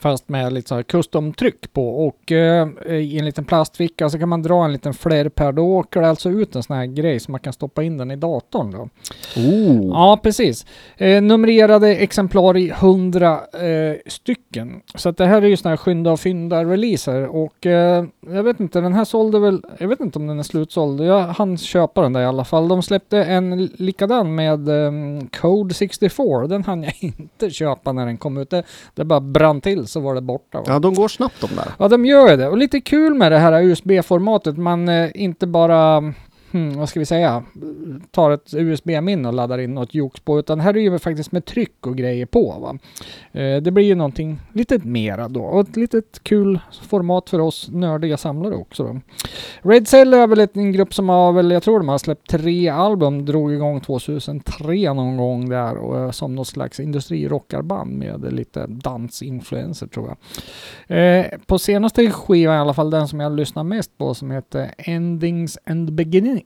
fast 0.00 0.28
med 0.28 0.52
lite 0.52 0.68
så 0.68 0.74
här 0.74 0.82
custom-tryck 0.82 1.72
på 1.72 2.06
och 2.06 2.32
eh, 2.32 2.68
i 2.86 3.18
en 3.18 3.24
liten 3.24 3.44
plastficka 3.44 4.10
så 4.10 4.18
kan 4.18 4.28
man 4.28 4.42
dra 4.42 4.64
en 4.64 4.72
liten 4.72 4.94
flärp 4.94 5.38
här. 5.38 5.52
Då 5.52 5.62
åker 5.62 6.00
det 6.00 6.08
alltså 6.08 6.30
ut 6.30 6.56
en 6.56 6.62
sån 6.62 6.76
här 6.76 6.86
grej 6.86 7.20
så 7.20 7.30
man 7.30 7.40
kan 7.40 7.52
stoppa 7.52 7.82
in 7.82 7.98
den 7.98 8.10
i 8.10 8.16
datorn 8.16 8.70
då. 8.70 8.88
Oh. 9.36 9.88
Ja, 9.88 10.20
precis. 10.22 10.66
Eh, 10.96 11.22
numrerade 11.22 11.96
exemplar 11.96 12.56
i 12.56 12.70
100 12.70 13.40
eh, 13.52 13.96
stycken. 14.06 14.80
Så 14.94 15.08
att 15.08 15.16
det 15.16 15.26
här 15.26 15.42
är 15.42 15.46
ju 15.46 15.56
såna 15.56 15.70
här 15.70 15.76
skynda 15.76 16.12
och 16.12 16.20
fynda 16.20 16.64
releaser 16.64 17.26
och 17.26 17.66
eh, 17.66 18.04
jag 18.26 18.42
vet 18.42 18.60
inte, 18.60 18.80
den 18.80 18.92
här 18.92 19.04
sålde 19.04 19.38
väl, 19.38 19.62
jag 19.78 19.88
vet 19.88 20.00
inte 20.00 20.18
om 20.18 20.26
den 20.26 20.38
är 20.38 20.42
slutsåld. 20.42 21.00
Jag 21.00 21.22
hann 21.22 21.58
köpa 21.58 22.02
den 22.02 22.12
där 22.12 22.20
i 22.20 22.26
alla 22.26 22.44
fall. 22.44 22.68
De 22.68 22.82
släppte 22.82 23.24
en 23.24 23.66
likadan 23.66 24.34
med 24.34 24.68
eh, 24.68 24.92
Code 25.40 25.74
64. 25.74 26.46
Den 26.46 26.64
hann 26.64 26.82
jag 26.82 26.94
inte 27.00 27.50
köpa 27.50 27.92
när 27.92 28.06
den 28.06 28.16
kom 28.16 28.36
ut. 28.36 28.50
Det, 28.50 28.62
det 28.94 29.04
bara 29.04 29.20
brann 29.20 29.60
till 29.60 29.87
så 29.88 30.00
var 30.00 30.14
det 30.14 30.20
borta. 30.20 30.58
va. 30.58 30.64
Ja, 30.66 30.78
de 30.78 30.94
går 30.94 31.08
snabbt 31.08 31.40
de 31.40 31.46
där. 31.56 31.72
Ja, 31.78 31.88
de 31.88 32.06
gör 32.06 32.30
ju 32.30 32.36
det. 32.36 32.48
Och 32.48 32.58
lite 32.58 32.80
kul 32.80 33.14
med 33.14 33.32
det 33.32 33.38
här 33.38 33.62
USB-formatet. 33.62 34.56
Man 34.56 34.88
eh, 34.88 35.10
inte 35.14 35.46
bara, 35.46 36.14
hmm, 36.52 36.78
vad 36.78 36.88
ska 36.88 37.00
vi 37.00 37.06
säga, 37.06 37.44
tar 38.10 38.30
ett 38.30 38.54
USB-minne 38.54 39.28
och 39.28 39.34
laddar 39.34 39.58
in 39.58 39.74
något 39.74 39.94
jox 39.94 40.20
på. 40.20 40.38
Utan 40.38 40.60
här 40.60 40.76
är 40.76 40.80
ju 40.80 40.98
faktiskt 40.98 41.32
med 41.32 41.44
tryck 41.44 41.86
och 41.86 41.96
grejer 41.96 42.26
på. 42.26 42.56
Va? 42.60 42.78
Eh, 43.40 43.62
det 43.62 43.70
blir 43.70 43.84
ju 43.84 43.94
någonting 43.94 44.40
lite 44.52 44.78
mera 44.78 45.28
då. 45.28 45.42
Och 45.42 45.60
ett 45.60 45.76
litet 45.76 46.20
kul 46.22 46.60
format 46.88 47.30
för 47.30 47.38
oss 47.38 47.68
nördiga 47.72 48.16
samlare 48.16 48.54
också. 48.54 48.82
Då. 48.82 49.00
Red 49.62 49.88
Cell 49.88 50.14
är 50.14 50.26
väl 50.26 50.48
en 50.52 50.72
grupp 50.72 50.94
som 50.94 51.08
har 51.08 51.32
väl, 51.32 51.50
jag 51.50 51.62
tror 51.62 51.78
de 51.78 51.88
har 51.88 51.98
släppt 51.98 52.30
tre 52.30 52.68
album, 52.68 53.24
drog 53.24 53.52
igång 53.52 53.80
2003 53.80 54.92
någon 54.92 55.16
gång 55.16 55.48
där 55.48 55.76
och 55.76 55.98
eh, 55.98 56.10
som 56.10 56.34
något 56.34 56.48
slags 56.48 56.80
industrirockarband 56.80 57.98
med 57.98 58.32
lite 58.32 58.66
dansinfluenser 58.66 59.86
tror 59.86 60.08
jag. 60.08 60.18
Eh, 60.98 61.26
på 61.46 61.58
senaste 61.58 62.10
skivan 62.10 62.56
i 62.56 62.58
alla 62.58 62.74
fall, 62.74 62.90
den 62.90 63.08
som 63.08 63.20
jag 63.20 63.36
lyssnar 63.36 63.64
mest 63.64 63.98
på 63.98 64.14
som 64.14 64.30
heter 64.30 64.70
Endings 64.78 65.58
and 65.66 65.92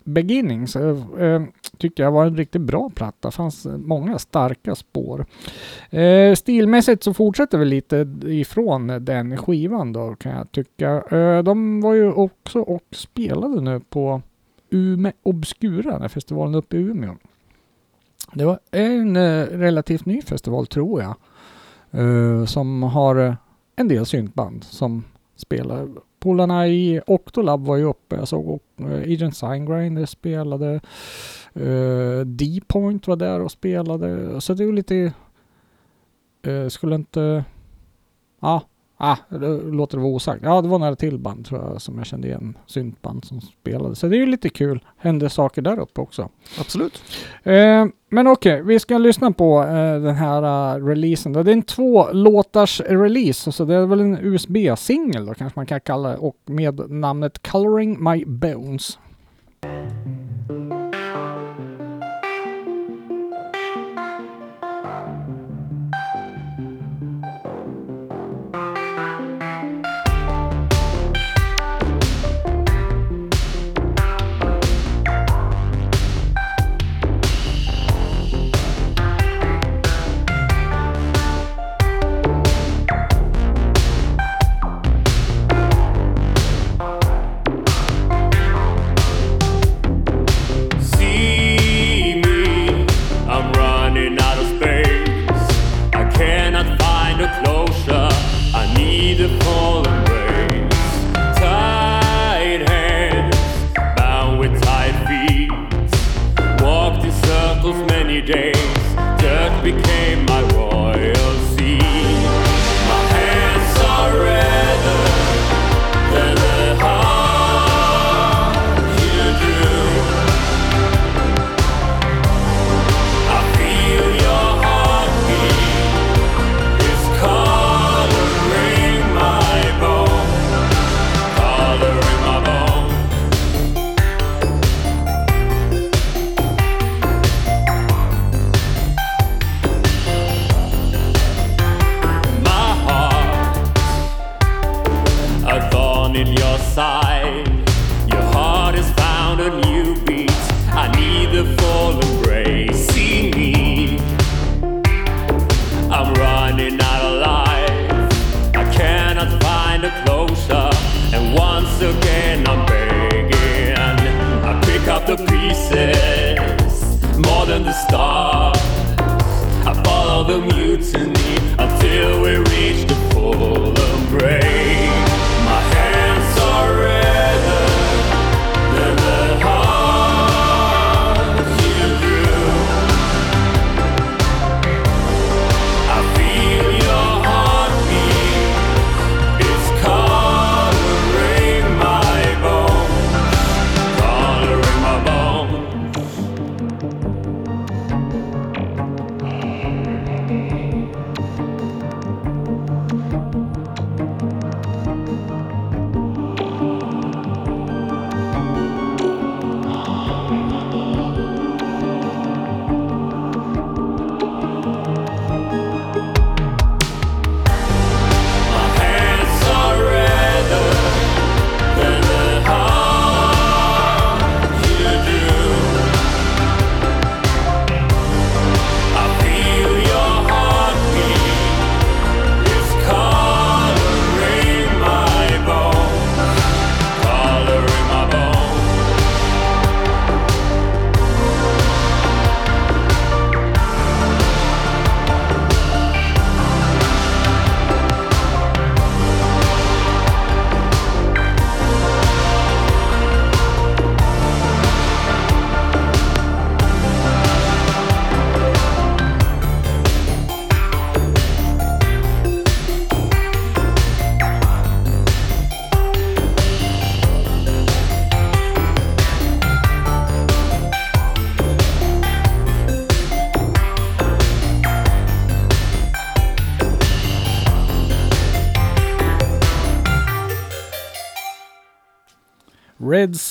Beginnings, 0.05 0.77
eh, 0.77 0.97
eh, 1.19 1.43
tycker 1.79 2.03
jag 2.03 2.13
var 2.13 2.27
en 2.27 2.37
riktigt 2.37 2.63
bra 2.63 2.91
platta. 2.95 3.31
fanns 3.31 3.67
många 3.77 4.19
starka 4.19 4.75
spår. 4.75 5.27
Eh, 5.91 6.35
stilmässigt 6.35 7.03
så 7.03 7.15
fortsätter 7.15 7.59
vi 7.59 7.65
lite 7.65 8.09
ifrån 8.25 8.87
den 8.87 9.37
skivan 9.37 9.93
då 9.93 10.15
kan 10.15 10.33
jag 10.33 10.53
tycka. 10.53 11.03
Eh, 11.11 11.43
de 11.43 11.81
var 11.81 11.95
ju 11.95 12.13
också 12.13 12.61
och 12.61 12.85
spelade 12.91 13.61
nu 13.61 13.81
på 13.81 14.23
Ume 14.71 15.13
Obscura, 15.23 15.93
den 15.93 16.01
här 16.01 16.09
festivalen 16.09 16.55
uppe 16.55 16.77
i 16.77 16.81
Umeå. 16.81 17.17
Det 18.35 18.45
var 18.45 18.59
en 18.71 19.17
eh, 19.17 19.47
relativt 19.47 20.07
ny 20.07 20.23
festival 20.23 20.67
tror 20.67 21.03
jag. 21.03 21.15
Eh, 21.91 22.45
som 22.45 22.83
har 22.83 23.37
en 23.77 23.89
del 23.89 24.07
syntband 24.07 24.65
som 24.65 25.05
spelar. 25.37 25.89
Polarna 26.23 26.69
i 26.69 27.01
Octolab 27.07 27.67
var 27.67 27.77
ju 27.77 27.85
uppe. 27.85 28.17
Jag 28.17 28.29
såg 28.29 28.61
eh, 28.77 28.87
Agent 28.87 29.37
Signgrinder 29.37 30.07
spelade. 30.07 30.81
Uh, 31.57 32.21
D-Point 32.21 33.07
var 33.07 33.17
där 33.17 33.41
och 33.41 33.53
spelade. 33.53 34.41
Så 34.41 34.55
det 34.55 34.63
är 34.63 34.67
ju 34.67 34.73
lite... 34.73 35.13
Uh, 36.47 36.69
skulle 36.69 36.95
inte... 36.95 37.45
Ja, 38.41 38.63
ah, 39.03 39.17
låter 39.71 39.97
det 39.97 40.03
vara 40.03 40.13
osagt. 40.13 40.43
Ja, 40.43 40.63
det 40.63 40.69
var 40.69 40.79
några 40.79 40.97
till 40.97 41.19
band 41.19 41.47
tror 41.47 41.61
jag 41.61 41.83
som 41.83 41.99
jag 41.99 42.07
kände 42.07 42.29
igen. 42.29 42.59
Syntband 42.67 43.25
som 43.25 43.41
spelade. 43.41 43.95
Så 43.95 44.07
det 44.07 44.17
är 44.17 44.19
ju 44.19 44.27
lite 44.27 44.49
kul. 44.49 44.85
Hände 44.97 45.31
saker 45.31 45.63
där 45.63 45.79
uppe 45.79 46.01
också. 46.01 46.29
Absolut. 46.61 47.03
Eh, 47.43 47.87
men 48.09 48.27
okej, 48.27 48.63
vi 48.63 48.79
ska 48.79 48.99
lyssna 48.99 49.33
på 49.33 49.63
eh, 49.63 50.01
den 50.01 50.15
här 50.15 50.43
eh, 50.43 50.85
releasen. 50.87 51.33
Det 51.33 51.41
är 51.41 51.49
en 51.49 51.63
två 51.63 52.13
låtars 52.13 52.81
release, 52.81 53.53
så 53.53 53.65
det 53.65 53.75
är 53.75 53.87
väl 53.87 54.01
en 54.01 54.19
USB-singel 54.19 55.27
då 55.27 55.35
kanske 55.35 55.59
man 55.59 55.67
kan 55.67 55.81
kalla 55.81 56.09
det, 56.09 56.17
och 56.17 56.37
med 56.47 56.91
namnet 56.91 57.49
Coloring 57.49 58.05
My 58.05 58.25
Bones. 58.25 58.99
Coloring 59.63 60.32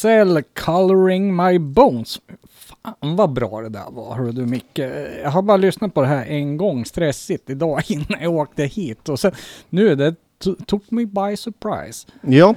Cell 0.01 0.43
Coloring 0.65 1.35
My 1.35 1.59
Bones. 1.59 2.19
Fan 2.53 3.15
vad 3.15 3.33
bra 3.33 3.61
det 3.61 3.69
där 3.69 3.91
var, 3.91 4.15
hörru 4.15 4.31
du 4.31 4.45
Micke. 4.45 4.79
Jag 5.23 5.29
har 5.31 5.41
bara 5.41 5.57
lyssnat 5.57 5.93
på 5.93 6.01
det 6.01 6.07
här 6.07 6.25
en 6.25 6.57
gång, 6.57 6.85
stressigt, 6.85 7.49
idag 7.49 7.81
innan 7.87 8.21
jag 8.21 8.33
åkte 8.33 8.63
hit. 8.63 9.09
Och 9.09 9.19
sen, 9.19 9.31
nu 9.69 9.89
är 9.91 9.95
det 9.95 10.15
to- 10.43 10.65
took 10.65 10.83
me 10.91 11.05
by 11.05 11.37
surprise. 11.37 12.07
Ja, 12.21 12.55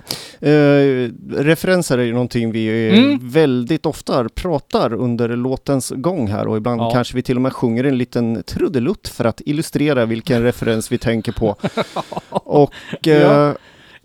eh, 0.48 1.10
referenser 1.36 1.98
är 1.98 2.02
ju 2.02 2.12
någonting 2.12 2.52
vi 2.52 2.88
eh, 2.88 2.98
Mm. 2.98 3.18
väldigt 3.22 3.86
ofta 3.86 4.28
pratar 4.28 4.92
under 4.92 5.28
låtens 5.28 5.90
gång 5.96 6.28
här 6.28 6.48
och 6.48 6.56
ibland 6.56 6.80
Ja. 6.80 6.90
kanske 6.90 7.16
vi 7.16 7.22
till 7.22 7.36
och 7.36 7.42
med 7.42 7.52
sjunger 7.52 7.84
en 7.84 7.98
liten 7.98 8.42
trudelutt 8.42 9.08
för 9.08 9.24
att 9.24 9.40
illustrera 9.44 10.04
vilken 10.04 10.42
referens 10.42 10.92
vi 10.92 10.98
tänker 10.98 11.32
på. 11.32 11.56
Och 12.30 12.72
eh, 13.08 13.20
Ja. 13.22 13.54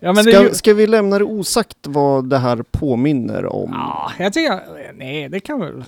Ja, 0.00 0.12
men 0.12 0.24
ska, 0.24 0.42
ju... 0.42 0.54
ska 0.54 0.74
vi 0.74 0.86
lämna 0.86 1.18
det 1.18 1.24
osagt 1.24 1.78
vad 1.86 2.28
det 2.28 2.38
här 2.38 2.64
påminner 2.70 3.46
om? 3.46 3.70
Ja, 3.72 4.12
jag 4.18 4.32
tycker... 4.32 4.60
Nej, 4.94 5.28
det 5.28 5.40
kan 5.40 5.60
väl... 5.60 5.84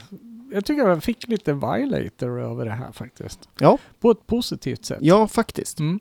Jag 0.55 0.65
tycker 0.65 0.89
jag 0.89 1.03
fick 1.03 1.29
lite 1.29 1.53
Violator 1.53 2.41
över 2.41 2.65
det 2.65 2.71
här 2.71 2.93
faktiskt. 2.93 3.49
Ja. 3.59 3.79
På 4.01 4.11
ett 4.11 4.27
positivt 4.27 4.85
sätt. 4.85 4.99
Ja, 5.01 5.29
faktiskt. 5.29 5.79
Mm. 5.81 6.01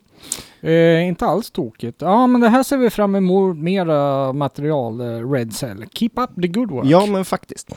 Eh, 0.60 1.08
inte 1.08 1.26
alls 1.26 1.50
tokigt. 1.50 2.02
Ja, 2.02 2.26
men 2.26 2.40
det 2.40 2.48
här 2.48 2.62
ser 2.62 2.76
vi 2.76 2.90
fram 2.90 3.14
emot 3.14 3.56
mera 3.56 4.32
material, 4.32 5.00
eh, 5.00 5.30
Red 5.30 5.54
Cell. 5.54 5.84
Keep 5.92 6.10
up 6.14 6.42
the 6.42 6.48
good 6.48 6.70
work. 6.70 6.86
Ja, 6.86 7.06
men 7.06 7.24
faktiskt. 7.24 7.68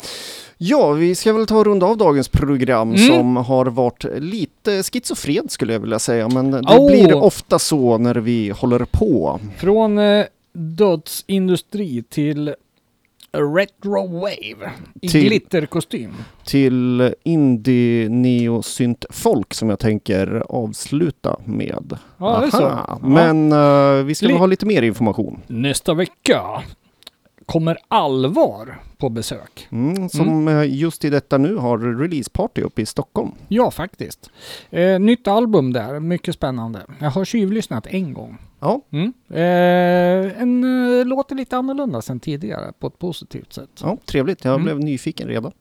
Ja, 0.58 0.92
vi 0.92 1.16
ska 1.16 1.34
väl 1.34 1.46
ta 1.46 1.58
och 1.58 1.66
runda 1.66 1.86
av 1.86 1.98
dagens 1.98 2.28
program 2.30 2.94
Mm. 2.94 3.08
som 3.08 3.36
har 3.38 3.66
varit 3.66 4.04
lite 4.18 4.84
schizofrent 4.84 5.52
skulle 5.52 5.74
jag 5.74 5.80
vilja 5.80 6.00
säga, 6.00 6.30
men 6.30 6.52
det 6.52 6.60
Oh. 6.78 6.88
blir 6.88 7.14
ofta 7.14 7.60
så 7.60 7.98
när 7.98 8.16
vi 8.16 8.50
håller 8.50 8.86
på. 8.92 9.40
Från 9.58 9.98
eh, 9.98 10.26
dödsindustri 10.54 12.04
till 12.10 12.56
retro 13.56 14.20
wave 14.20 14.72
i 15.02 15.08
Till- 15.08 15.28
glitterkostym. 15.28 16.14
till 16.46 17.14
indie 17.24 18.10
neosynt 18.10 19.06
folk 19.10 19.54
som 19.54 19.70
jag 19.70 19.80
tänker 19.80 20.44
avsluta 20.50 21.38
med. 21.46 21.98
Ja, 22.18 22.40
det 22.40 22.46
är 22.46 22.52
så. 22.52 22.62
Ja. 22.62 23.00
Men 23.02 23.52
eh, 23.52 24.04
vi 24.06 24.16
ska 24.16 24.26
Li- 24.28 24.34
ha 24.34 24.46
lite 24.46 24.66
mer 24.66 24.82
information. 24.82 25.40
Nästa 25.48 25.94
vecka 25.94 26.42
kommer 27.46 27.78
Allvar 27.88 28.80
på 28.98 29.10
besök. 29.10 29.68
Mm, 29.72 30.10
som 30.10 30.48
eh, 30.48 30.76
just 30.76 31.06
i 31.06 31.10
detta 31.10 31.38
nu 31.38 31.56
har 31.56 31.78
releaseparty 31.78 32.62
uppe 32.62 32.82
i 32.82 32.86
Stockholm. 32.86 33.32
Ja, 33.48 33.72
faktiskt. 33.72 34.30
Eh, 34.70 35.00
nytt 35.00 35.28
album 35.28 35.74
där, 35.74 36.00
mycket 36.00 36.36
spännande. 36.36 36.86
Jag 37.00 37.10
har 37.10 37.26
tjuvlyssnat 37.26 37.88
en 37.88 38.14
gång. 38.14 38.38
Ja, 38.60 38.82
Mm. 38.92 39.14
Eh, 39.30 40.42
en 40.42 40.64
eh, 41.00 41.06
låter 41.06 41.36
lite 41.36 41.58
annorlunda 41.58 42.02
sen 42.02 42.20
tidigare 42.20 42.72
på 42.80 42.88
ett 42.88 43.00
positivt 43.00 43.54
sätt. 43.54 43.70
ja 43.82 43.98
trevligt. 44.06 44.46
Jag 44.46 44.54
Mm. 44.54 44.64
blev 44.66 44.80
nyfiken 44.80 45.28
redan. 45.28 45.52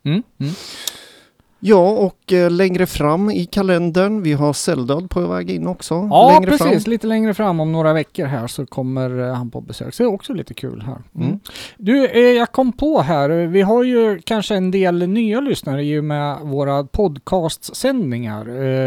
Ja, 1.66 1.90
och 1.90 2.32
eh, 2.32 2.50
längre 2.50 2.86
fram 2.86 3.30
i 3.30 3.44
kalendern, 3.44 4.22
vi 4.22 4.32
har 4.32 4.52
Celldöd 4.52 5.10
på 5.10 5.20
väg 5.20 5.50
in 5.50 5.66
också. 5.66 5.94
Ja, 6.10 6.30
längre 6.32 6.50
precis. 6.50 6.84
Fram. 6.84 6.90
Lite 6.90 7.06
längre 7.06 7.34
fram 7.34 7.60
om 7.60 7.72
några 7.72 7.92
veckor 7.92 8.24
här 8.24 8.46
så 8.46 8.66
kommer 8.66 9.20
eh, 9.28 9.34
han 9.34 9.50
på 9.50 9.60
besök. 9.60 9.94
Så 9.94 10.02
det 10.02 10.06
är 10.06 10.12
också 10.14 10.32
lite 10.32 10.54
kul 10.54 10.82
här. 10.86 11.02
Mm. 11.14 11.28
Mm. 11.28 11.40
Du, 11.76 12.06
eh, 12.06 12.20
jag 12.20 12.52
kom 12.52 12.72
på 12.72 13.00
här. 13.00 13.28
Vi 13.28 13.62
har 13.62 13.84
ju 13.84 14.20
kanske 14.24 14.54
en 14.54 14.70
del 14.70 15.08
nya 15.08 15.40
lyssnare 15.40 15.84
i 15.84 15.98
och 15.98 16.04
med 16.04 16.38
våra 16.42 16.84
podcastsändningar. 16.84 18.44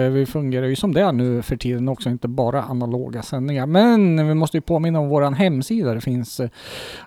Vi 0.09 0.25
fungerar 0.25 0.65
ju 0.65 0.75
som 0.75 0.93
det 0.93 1.01
är 1.01 1.11
nu 1.11 1.41
för 1.41 1.57
tiden 1.57 1.89
också, 1.89 2.09
inte 2.09 2.27
bara 2.27 2.63
analoga 2.63 3.21
sändningar. 3.21 3.65
Men 3.65 4.27
vi 4.27 4.33
måste 4.33 4.57
ju 4.57 4.61
påminna 4.61 4.99
om 4.99 5.09
våran 5.09 5.33
hemsida. 5.33 5.93
Det 5.93 6.01
finns 6.01 6.41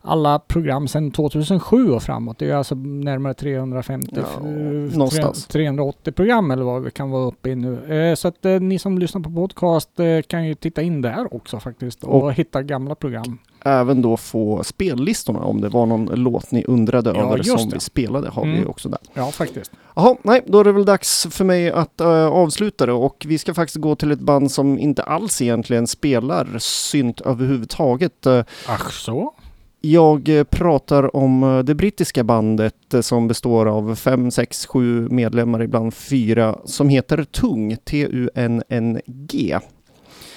alla 0.02 0.38
program 0.38 0.88
sedan 0.88 1.10
2007 1.10 1.90
och 1.90 2.02
framåt. 2.02 2.38
Det 2.38 2.50
är 2.50 2.54
alltså 2.54 2.74
närmare 2.74 3.34
350, 3.34 4.08
Ja, 4.16 4.40
någonstans. 4.40 5.46
380 5.64 6.12
program 6.12 6.50
eller 6.50 6.64
vad 6.64 6.82
vi 6.82 6.90
kan 6.90 7.10
vara 7.10 7.24
uppe 7.24 7.50
i 7.50 7.54
nu. 7.54 7.94
Eh, 8.10 8.14
Så 8.14 8.28
att 8.28 8.44
eh, 8.44 8.60
ni 8.60 8.78
som 8.78 8.98
lyssnar 8.98 9.20
på 9.22 9.30
podcast 9.30 10.00
eh, 10.00 10.22
kan 10.22 10.46
ju 10.46 10.54
titta 10.54 10.82
in 10.82 11.02
där 11.02 11.34
också 11.34 11.60
faktiskt 11.60 12.04
och, 12.04 12.22
Och- 12.22 12.32
hitta 12.32 12.62
gamla 12.62 12.94
program. 12.94 13.38
Även 13.64 14.02
då 14.02 14.16
få 14.16 14.64
spellistorna 14.64 15.38
om 15.40 15.60
det 15.60 15.68
var 15.68 15.86
någon 15.86 16.04
låt 16.14 16.50
ni 16.52 16.64
undrade 16.68 17.10
Ja, 17.10 17.16
över 17.32 17.42
som 17.42 17.68
det. 17.68 17.76
vi 17.76 17.80
spelade 17.80 18.28
har 18.30 18.42
vi 18.42 18.48
Mm. 18.50 18.62
ju 18.62 18.66
också 18.68 18.88
där. 18.88 18.98
Ja, 19.14 19.26
faktiskt. 19.30 19.72
Jaha, 19.96 20.16
nej, 20.22 20.42
då 20.46 20.60
är 20.60 20.64
det 20.64 20.72
väl 20.72 20.84
dags 20.84 21.26
för 21.30 21.44
mig 21.44 21.70
att 21.70 22.00
eh, 22.00 22.26
avsluta 22.26 22.86
det 22.86 22.92
och 22.92 23.24
vi 23.28 23.38
ska 23.38 23.54
faktiskt 23.54 23.76
gå 23.76 23.94
till 23.94 24.10
ett 24.10 24.20
band 24.20 24.50
som 24.50 24.78
inte 24.78 25.02
alls 25.02 25.42
egentligen 25.42 25.86
spelar 25.86 26.58
synt 26.58 27.20
överhuvudtaget. 27.20 28.26
Eh, 28.26 28.44
Ach 28.68 28.92
så? 28.92 29.34
Jag 29.80 30.28
eh, 30.28 30.44
pratar 30.44 31.16
om 31.16 31.42
eh, 31.42 31.58
det 31.58 31.74
brittiska 31.74 32.24
bandet 32.24 32.94
eh, 32.94 33.00
som 33.00 33.28
består 33.28 33.66
av 33.66 33.94
fem, 33.94 34.30
sex, 34.30 34.66
sju 34.66 35.08
medlemmar, 35.10 35.62
ibland 35.62 35.94
fyra, 35.94 36.58
som 36.64 36.88
heter 36.88 37.24
Tung, 37.24 37.76
T-U-N-N-G. 37.84 39.58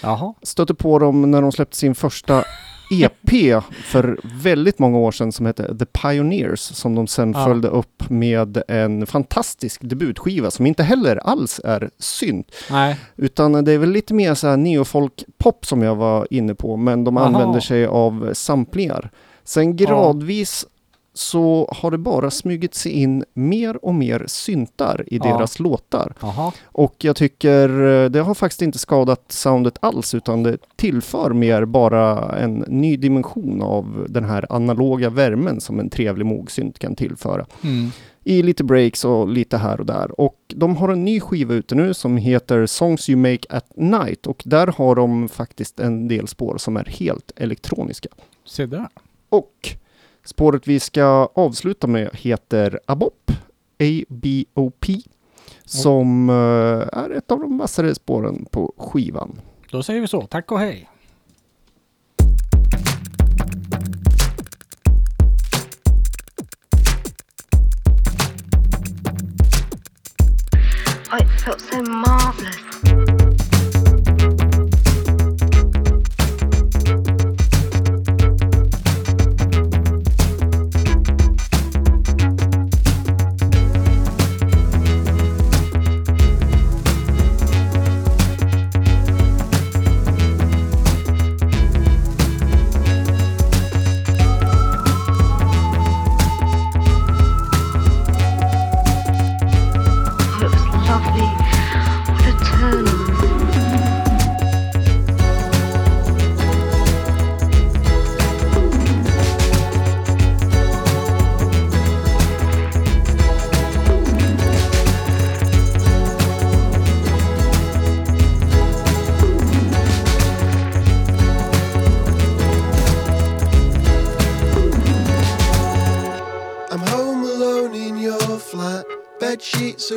Jaha. 0.02 0.34
Stötte 0.42 0.74
på 0.74 1.00
dem 1.00 1.32
när 1.32 1.42
de 1.42 1.52
släppte 1.52 1.78
sin 1.78 1.96
första 1.96 2.44
EP 2.92 3.62
för 3.84 4.20
väldigt 4.42 4.80
många 4.80 4.98
år 4.98 5.12
sedan 5.12 5.32
som 5.32 5.46
hette 5.46 5.78
The 5.78 5.86
Pioneers 5.86 6.60
som 6.60 6.96
de 6.96 7.08
sen 7.08 7.32
Ja. 7.32 7.46
följde 7.46 7.68
upp 7.68 8.10
med 8.10 8.64
en 8.68 9.06
fantastisk 9.06 9.82
debutskiva 9.84 10.52
som 10.52 10.66
inte 10.66 10.84
heller 10.84 11.16
alls 11.18 11.62
är 11.64 11.90
synt 12.00 12.52
Nej. 12.72 13.00
utan 13.16 13.66
det 13.66 13.72
är 13.72 13.78
väl 13.78 13.92
lite 13.92 14.14
mer 14.14 14.34
så 14.34 14.48
här 14.48 14.58
neofolk-pop 14.58 15.66
som 15.66 15.82
jag 15.82 15.96
var 15.96 16.28
inne 16.30 16.56
på 16.56 16.78
men 16.78 17.04
de 17.04 17.18
Aha. 17.18 17.26
använder 17.26 17.60
sig 17.60 17.86
av 17.86 18.30
samplingar. 18.34 19.12
Sen 19.44 19.76
gradvis 19.76 20.66
så 21.16 21.70
har 21.72 21.92
det 21.92 21.98
bara 21.98 22.32
smugit 22.32 22.76
sig 22.76 22.92
in 22.92 23.24
mer 23.34 23.86
och 23.86 23.96
mer 23.96 24.24
syntar 24.28 25.04
i 25.08 25.18
Ja. 25.18 25.24
deras 25.24 25.60
låtar. 25.60 26.14
Jaha. 26.22 26.52
Och 26.66 26.96
jag 27.00 27.16
tycker 27.16 27.70
eh, 28.04 28.10
det 28.10 28.20
har 28.20 28.34
faktiskt 28.34 28.62
inte 28.62 28.80
skadat 28.80 29.24
soundet 29.32 29.78
alls 29.80 30.14
utan 30.14 30.44
det 30.44 30.58
tillför 30.76 31.34
mer 31.34 31.66
bara 31.66 32.36
en 32.40 32.54
ny 32.68 32.98
dimension 32.98 33.62
av 33.62 34.06
den 34.10 34.24
här 34.24 34.46
analoga 34.50 35.10
värmen 35.10 35.62
som 35.62 35.80
en 35.80 35.90
trevlig 35.90 36.26
mogsynt 36.26 36.80
kan 36.80 36.96
tillföra. 36.96 37.46
Mm. 37.64 37.90
I 38.24 38.42
lite 38.44 38.64
breaks 38.64 39.06
och 39.06 39.28
lite 39.28 39.58
här 39.58 39.80
och 39.80 39.86
där. 39.86 40.20
Och 40.22 40.38
de 40.48 40.76
har 40.78 40.90
en 40.90 41.06
ny 41.06 41.20
skiva 41.20 41.54
ute 41.54 41.76
nu 41.76 41.94
som 41.94 42.18
heter 42.18 42.66
Songs 42.66 43.10
You 43.10 43.18
Make 43.20 43.48
At 43.50 43.66
Night 43.76 44.28
och 44.28 44.44
där 44.46 44.68
har 44.68 44.96
de 44.96 45.30
faktiskt 45.30 45.80
en 45.80 46.08
del 46.08 46.28
spår 46.28 46.58
som 46.58 46.78
är 46.78 46.86
helt 46.86 47.32
elektroniska. 47.36 48.10
Se 48.46 48.66
där. 48.66 48.88
Och 49.34 49.70
spåret 50.24 50.68
vi 50.68 50.80
ska 50.80 51.30
avsluta 51.34 51.88
med 51.88 52.10
heter 52.14 52.80
ABOP, 52.86 53.32
A-B-O-P, 53.80 54.98
som 55.66 56.30
eh, 56.30 57.00
är 57.04 57.10
ett 57.10 57.32
av 57.32 57.40
de 57.40 57.58
vassare 57.58 57.96
spåren 57.96 58.46
på 58.52 58.74
skivan. 58.78 59.42
Då 59.72 59.84
säger 59.84 60.02
vi 60.02 60.08
så. 60.08 60.22
Tack 60.22 60.52
och 60.52 60.60
hej. 60.60 60.90
Oh, 71.12 71.22
it 71.22 71.42
felt 71.42 71.62
so 71.62 71.82
marvellous. 71.82 72.73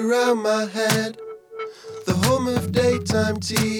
Around 0.07 0.39
my 0.43 0.67
head. 0.67 1.19
The 2.07 2.15
home 2.27 2.47
of 2.47 2.71
daytime 2.71 3.39
TV 3.41 3.76